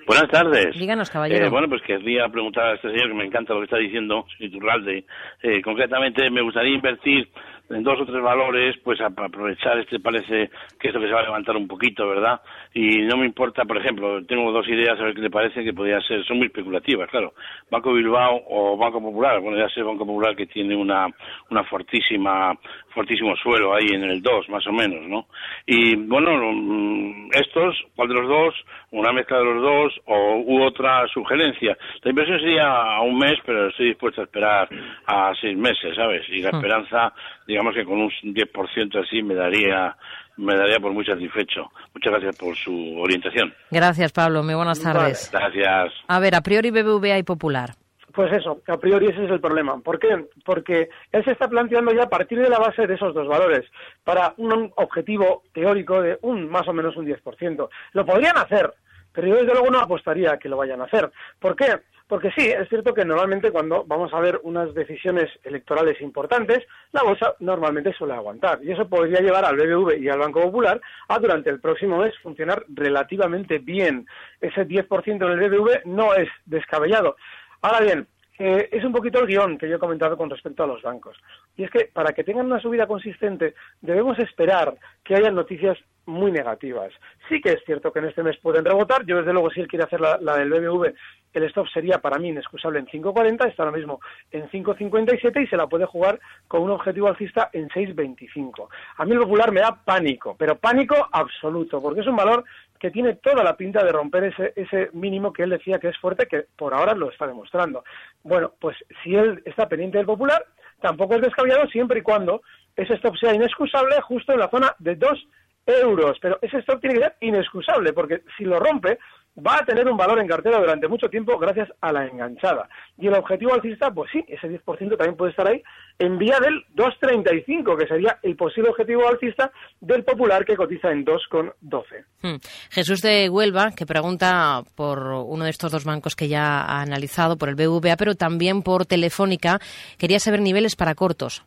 Buenas 0.08 0.30
tardes. 0.30 0.78
Díganos, 0.78 1.10
caballero. 1.10 1.46
Eh, 1.46 1.50
bueno, 1.50 1.68
pues 1.70 1.82
querría 1.84 2.28
preguntar 2.30 2.66
a 2.66 2.74
este 2.76 2.90
señor 2.90 3.10
que 3.10 3.14
me 3.14 3.26
encanta 3.26 3.54
lo 3.54 3.60
que 3.60 3.66
está 3.66 3.78
diciendo, 3.78 4.26
Iturralde. 4.40 5.06
Eh, 5.42 5.62
concretamente, 5.62 6.30
me 6.30 6.42
gustaría 6.42 6.76
invertir 6.76 7.30
en 7.74 7.84
dos 7.84 8.00
o 8.00 8.06
tres 8.06 8.22
valores, 8.22 8.76
pues 8.84 9.00
a, 9.02 9.08
aprovechar 9.08 9.80
este 9.80 10.00
parece 10.00 10.50
que 10.80 10.88
esto 10.88 11.00
que 11.00 11.08
se 11.08 11.14
va 11.14 11.22
a 11.22 11.24
levantar 11.24 11.56
un 11.56 11.68
poquito, 11.68 12.08
¿verdad? 12.08 12.42
Y 12.74 13.00
no 13.04 13.18
me 13.18 13.26
importa, 13.26 13.66
por 13.66 13.78
ejemplo, 13.78 14.24
tengo 14.26 14.52
dos 14.52 14.68
ideas 14.68 15.00
a 15.00 15.04
ver 15.04 15.16
qué 15.16 15.22
le 15.22 15.30
parece 15.30 15.64
que 15.64 15.74
podría 15.74 16.00
ser, 16.02 16.24
son 16.26 16.38
muy 16.38 16.48
especulativas, 16.48 17.10
claro. 17.10 17.34
Banco 17.70 17.94
Bilbao 17.94 18.44
o 18.50 18.78
Banco 18.78 19.02
Popular, 19.02 19.40
bueno, 19.40 19.58
ya 19.58 19.70
sé 19.70 19.82
Banco 19.82 20.06
Popular 20.06 20.36
que 20.36 20.48
tiene 20.48 20.76
una, 20.76 21.08
una 21.50 21.64
fortísima, 21.64 22.54
fortísimo 22.94 23.36
suelo 23.38 23.74
ahí 23.74 23.88
en 23.90 24.04
el 24.04 24.22
2, 24.22 24.50
más 24.50 24.66
o 24.68 24.72
menos, 24.72 25.08
¿no? 25.08 25.28
Y 25.66 25.96
bueno, 25.96 26.32
mm, 26.52 27.30
estos, 27.34 27.78
¿cuál 27.96 28.10
de 28.10 28.16
los 28.16 28.28
dos? 28.28 28.56
Una 28.92 29.12
mezcla 29.12 29.38
de 29.38 29.46
los 29.46 29.62
dos 29.62 30.02
o 30.06 30.38
u 30.46 30.64
otra 30.64 31.08
sugerencia. 31.08 31.78
La 32.04 32.10
inversión 32.10 32.40
sería 32.40 32.68
a 32.68 33.02
un 33.02 33.18
mes, 33.18 33.40
pero 33.46 33.68
estoy 33.68 33.88
dispuesto 33.88 34.22
a 34.22 34.26
esperar 34.26 34.70
a 35.06 35.34
seis 35.40 35.58
meses, 35.58 35.96
¿sabes? 35.96 36.28
Y 36.30 36.42
la 36.42 36.52
hmm. 36.52 36.56
esperanza, 36.56 37.14
digamos 37.48 37.74
que 37.76 37.86
con 37.86 38.00
un 38.00 38.10
10% 38.10 39.04
así 39.04 39.22
me 39.24 39.36
daría 39.36 39.96
me 40.38 40.56
daría 40.56 40.80
por 40.80 40.92
muy 40.92 41.06
satisfecho. 41.06 41.72
Muchas 41.94 42.14
gracias 42.14 42.38
por 42.38 42.56
su 42.56 42.98
orientación. 43.00 43.54
Gracias, 43.70 44.12
Pablo. 44.12 44.44
Muy 44.44 44.56
buenas 44.56 44.82
tardes. 44.82 45.30
Gracias. 45.32 45.94
A 46.08 46.20
ver, 46.20 46.36
a 46.36 46.42
priori 46.42 46.72
BBVA 46.72 47.18
y 47.18 47.24
Popular. 47.24 47.72
Pues 48.14 48.34
eso, 48.34 48.62
a 48.68 48.78
priori 48.78 49.08
ese 49.08 49.24
es 49.24 49.32
el 49.32 49.40
problema. 49.40 49.80
¿Por 49.80 49.98
qué? 49.98 50.26
Porque 50.44 50.90
él 51.12 51.24
se 51.24 51.32
está 51.32 51.48
planteando 51.48 51.94
ya 51.94 52.04
a 52.04 52.10
partir 52.10 52.40
de 52.40 52.50
la 52.50 52.60
base 52.60 52.86
de 52.86 52.96
esos 52.96 53.14
dos 53.14 53.28
valores 53.28 53.66
para 54.04 54.34
un 54.38 54.72
objetivo 54.76 55.44
teórico 55.54 56.02
de 56.02 56.18
un 56.22 56.50
más 56.50 56.68
o 56.68 56.74
menos 56.74 56.98
un 56.98 57.06
10%. 57.06 57.70
Lo 57.94 58.06
podrían 58.06 58.38
hacer, 58.38 58.74
pero 59.14 59.28
yo 59.28 59.36
desde 59.36 59.54
luego 59.54 59.70
no 59.70 59.80
apostaría 59.80 60.34
a 60.34 60.38
que 60.38 60.50
lo 60.50 60.58
vayan 60.58 60.82
a 60.82 60.86
hacer. 60.86 61.10
¿Por 61.40 61.56
qué? 61.56 61.80
Porque 62.12 62.30
sí, 62.32 62.46
es 62.46 62.68
cierto 62.68 62.94
que 62.94 63.06
normalmente 63.06 63.52
cuando 63.52 63.86
vamos 63.86 64.14
a 64.14 64.20
ver 64.20 64.42
unas 64.44 64.74
decisiones 64.74 65.30
electorales 65.46 66.02
importantes, 66.02 66.60
la 66.92 67.04
bolsa 67.04 67.36
normalmente 67.40 67.94
suele 67.94 68.14
aguantar. 68.16 68.60
Y 68.62 68.70
eso 68.70 68.86
podría 68.90 69.22
llevar 69.22 69.46
al 69.46 69.56
BBV 69.56 69.98
y 69.98 70.10
al 70.10 70.20
Banco 70.20 70.42
Popular 70.42 70.82
a 71.08 71.20
durante 71.20 71.50
el 71.50 71.62
próximo 71.62 72.00
mes 72.00 72.14
funcionar 72.22 72.66
relativamente 72.68 73.60
bien. 73.60 74.06
Ese 74.42 74.68
10% 74.68 75.08
en 75.08 75.42
el 75.42 75.50
BBV 75.50 75.86
no 75.86 76.14
es 76.14 76.28
descabellado. 76.46 77.16
Ahora 77.62 77.80
bien, 77.80 78.06
eh, 78.40 78.68
es 78.74 78.84
un 78.84 78.92
poquito 78.92 79.22
el 79.22 79.28
guion 79.28 79.58
que 79.58 79.70
yo 79.70 79.78
he 79.78 79.80
comentado 79.80 80.18
con 80.18 80.30
respecto 80.30 80.66
a 80.66 80.68
los 80.68 80.82
bancos. 80.82 81.16
Y 81.56 81.64
es 81.64 81.72
que 81.72 81.92
para 81.94 82.12
que 82.12 82.26
tengan 82.26 82.48
una 82.48 82.60
subida 82.60 82.88
consistente 82.88 83.56
debemos 83.80 84.20
esperar 84.20 84.76
que 85.06 85.16
haya 85.16 85.32
noticias 85.32 85.78
muy 86.06 86.32
negativas. 86.32 86.92
Sí 87.30 87.42
que 87.42 87.54
es 87.54 87.64
cierto 87.66 87.92
que 87.92 88.00
en 88.00 88.06
este 88.06 88.24
mes 88.24 88.38
pueden 88.38 88.66
rebotar. 88.66 89.06
Yo, 89.06 89.18
desde 89.18 89.34
luego, 89.34 89.50
si 89.52 89.62
él 89.62 89.68
quiere 89.68 89.86
hacer 89.86 90.00
la, 90.02 90.18
del 90.18 90.50
BBV, 90.50 90.94
el 91.34 91.44
stop 91.44 91.68
sería 91.70 92.00
para 92.00 92.20
mí 92.20 92.30
inexcusable 92.30 92.80
en 92.80 92.88
5.40, 92.88 93.48
está 93.48 93.64
ahora 93.64 93.78
mismo 93.78 94.02
en 94.32 94.50
5.57 94.50 95.44
y 95.44 95.48
se 95.48 95.58
la 95.58 95.68
puede 95.68 95.86
jugar 95.86 96.20
con 96.48 96.62
un 96.62 96.72
objetivo 96.72 97.08
alcista 97.08 97.50
en 97.54 97.70
6.25. 97.70 98.68
A 98.98 99.06
mí 99.06 99.14
el 99.14 99.20
popular 99.20 99.52
me 99.52 99.62
da 99.62 99.80
pánico, 99.84 100.36
pero 100.38 100.58
pánico 100.58 100.96
absoluto, 101.12 101.82
porque 101.82 102.02
es 102.02 102.08
un 102.08 102.18
valor 102.18 102.44
que 102.80 102.92
tiene 102.92 103.16
toda 103.16 103.44
la 103.44 103.56
pinta 103.56 103.84
de 103.84 103.92
romper 103.92 104.26
ese, 104.26 104.54
ese 104.56 104.90
mínimo 104.94 105.32
que 105.32 105.44
él 105.44 105.52
decía 105.52 105.80
que 105.80 105.90
es 105.90 105.98
fuerte, 106.00 106.26
que 106.26 106.46
por 106.58 106.74
ahora 106.74 106.96
lo 106.96 107.12
está 107.12 107.28
demostrando. 107.28 107.84
Bueno, 108.24 108.54
pues 108.60 108.76
si 109.04 109.16
él 109.16 109.42
está 109.46 109.70
pendiente 109.70 110.00
del 110.00 110.08
popular, 110.08 110.44
tampoco 110.82 111.16
es 111.16 111.22
descabellado 111.22 111.68
siempre 111.68 112.00
y 112.00 112.02
cuando 112.02 112.42
ese 112.76 112.96
stop 112.96 113.16
sea 113.18 113.34
inexcusable 113.34 114.02
justo 114.02 114.34
en 114.34 114.40
la 114.40 114.50
zona 114.50 114.76
de 114.80 114.96
2 114.96 115.28
euros. 115.66 116.18
Pero 116.22 116.40
ese 116.42 116.58
stop 116.60 116.82
tiene 116.82 116.96
que 116.96 117.02
ser 117.02 117.16
inexcusable, 117.22 117.94
porque 117.94 118.24
si 118.38 118.44
lo 118.44 118.60
rompe, 118.60 118.98
va 119.38 119.58
a 119.60 119.66
tener 119.66 119.88
un 119.88 119.98
valor 119.98 120.20
en 120.20 120.28
cartera 120.28 120.60
durante 120.60 120.88
mucho 120.88 121.10
tiempo 121.10 121.38
gracias 121.38 121.70
a 121.80 121.92
la 121.92 122.06
enganchada. 122.06 122.68
Y 122.98 123.08
el 123.08 123.14
objetivo 123.14 123.54
alcista, 123.54 123.92
pues 123.92 124.12
sí, 124.12 124.24
ese 124.28 124.48
10% 124.48 124.98
también 124.98 125.16
puede 125.16 125.32
estar 125.32 125.48
ahí 125.48 125.64
en 126.00 126.18
vía 126.18 126.38
del 126.40 126.66
2,35, 126.76 127.78
que 127.78 127.88
sería 127.88 128.20
el 128.24 128.36
posible 128.36 128.70
objetivo 128.72 129.08
alcista 129.08 129.52
del 129.80 130.04
popular 130.04 130.46
que 130.46 130.56
cotiza 130.56 130.92
en 130.92 131.06
2,12. 131.06 132.06
Hmm. 132.22 132.38
Jesús 132.70 133.02
de 133.02 133.30
Huelva, 133.30 133.72
que 133.72 133.86
pregunta 133.86 134.64
por 134.76 135.00
uno 135.00 135.46
de 135.46 135.50
estos 135.50 135.72
dos 135.72 135.86
bancos 135.86 136.16
que 136.16 136.28
ya 136.28 136.62
ha 136.62 136.82
analizado, 136.82 137.38
por 137.38 137.50
el 137.50 137.56
BVA, 137.56 137.96
pero 137.98 138.16
también 138.16 138.64
por 138.64 138.86
Telefónica, 138.86 139.60
quería 139.98 140.20
saber 140.20 140.42
niveles 140.42 140.76
para 140.76 140.96
cortos. 140.96 141.46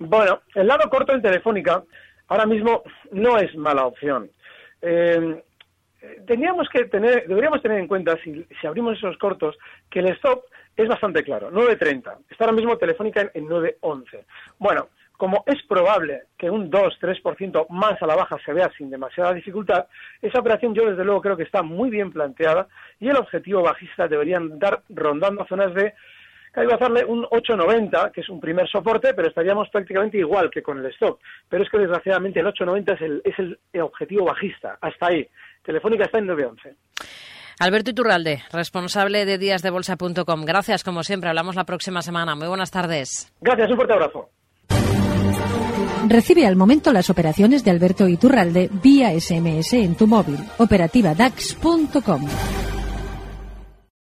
Bueno, 0.00 0.40
el 0.54 0.66
lado 0.66 0.88
corto 0.88 1.12
en 1.12 1.22
Telefónica 1.22 1.82
ahora 2.28 2.46
mismo 2.46 2.82
no 3.12 3.38
es 3.38 3.54
mala 3.56 3.86
opción. 3.86 4.30
Eh, 4.80 5.42
teníamos 6.26 6.68
que 6.68 6.84
tener, 6.84 7.26
deberíamos 7.26 7.60
tener 7.62 7.78
en 7.78 7.88
cuenta, 7.88 8.16
si, 8.22 8.46
abrimos 8.66 8.96
esos 8.96 9.16
cortos, 9.18 9.56
que 9.90 10.00
el 10.00 10.08
stop 10.10 10.44
es 10.76 10.88
bastante 10.88 11.24
claro, 11.24 11.50
9.30. 11.50 12.18
Está 12.30 12.44
ahora 12.44 12.56
mismo 12.56 12.76
Telefónica 12.78 13.20
en, 13.22 13.30
en 13.34 13.48
9.11. 13.48 14.24
Bueno, 14.58 14.88
como 15.18 15.42
es 15.46 15.60
probable 15.64 16.22
que 16.38 16.48
un 16.48 16.70
2-3% 16.70 17.66
más 17.70 18.00
a 18.00 18.06
la 18.06 18.14
baja 18.14 18.36
se 18.44 18.52
vea 18.52 18.70
sin 18.78 18.88
demasiada 18.88 19.34
dificultad, 19.34 19.86
esa 20.22 20.38
operación 20.38 20.74
yo 20.74 20.88
desde 20.88 21.04
luego 21.04 21.20
creo 21.20 21.36
que 21.36 21.42
está 21.42 21.62
muy 21.62 21.90
bien 21.90 22.12
planteada 22.12 22.68
y 23.00 23.08
el 23.08 23.16
objetivo 23.16 23.62
bajista 23.62 24.06
deberían 24.06 24.60
dar 24.60 24.82
rondando 24.88 25.44
zonas 25.46 25.74
de 25.74 25.92
que 26.52 26.74
hacerle 26.74 27.04
un 27.04 27.24
8.90, 27.24 28.12
que 28.12 28.20
es 28.20 28.28
un 28.28 28.40
primer 28.40 28.68
soporte, 28.68 29.14
pero 29.14 29.28
estaríamos 29.28 29.68
prácticamente 29.70 30.18
igual 30.18 30.50
que 30.50 30.62
con 30.62 30.78
el 30.78 30.86
stop. 30.86 31.18
Pero 31.48 31.62
es 31.62 31.70
que 31.70 31.78
desgraciadamente 31.78 32.40
el 32.40 32.46
8.90 32.46 32.94
es 32.94 33.00
el, 33.00 33.22
es 33.24 33.38
el 33.38 33.80
objetivo 33.80 34.24
bajista, 34.24 34.78
hasta 34.80 35.06
ahí. 35.06 35.28
Telefónica 35.62 36.04
está 36.04 36.18
en 36.18 36.28
9.11. 36.28 36.74
Alberto 37.60 37.90
Iturralde, 37.90 38.42
responsable 38.52 39.24
de 39.24 39.36
díasdebolsa.com. 39.36 40.44
Gracias, 40.44 40.84
como 40.84 41.02
siempre. 41.02 41.28
Hablamos 41.28 41.56
la 41.56 41.64
próxima 41.64 42.02
semana. 42.02 42.36
Muy 42.36 42.46
buenas 42.46 42.70
tardes. 42.70 43.32
Gracias, 43.40 43.70
un 43.70 43.76
fuerte 43.76 43.94
abrazo. 43.94 44.30
Recibe 46.08 46.46
al 46.46 46.56
momento 46.56 46.92
las 46.92 47.10
operaciones 47.10 47.64
de 47.64 47.70
Alberto 47.70 48.08
Iturralde 48.08 48.70
vía 48.82 49.10
SMS 49.18 49.74
en 49.74 49.96
tu 49.96 50.06
móvil. 50.06 50.38
Operativa 50.58 51.14
DAX.com. 51.14 52.26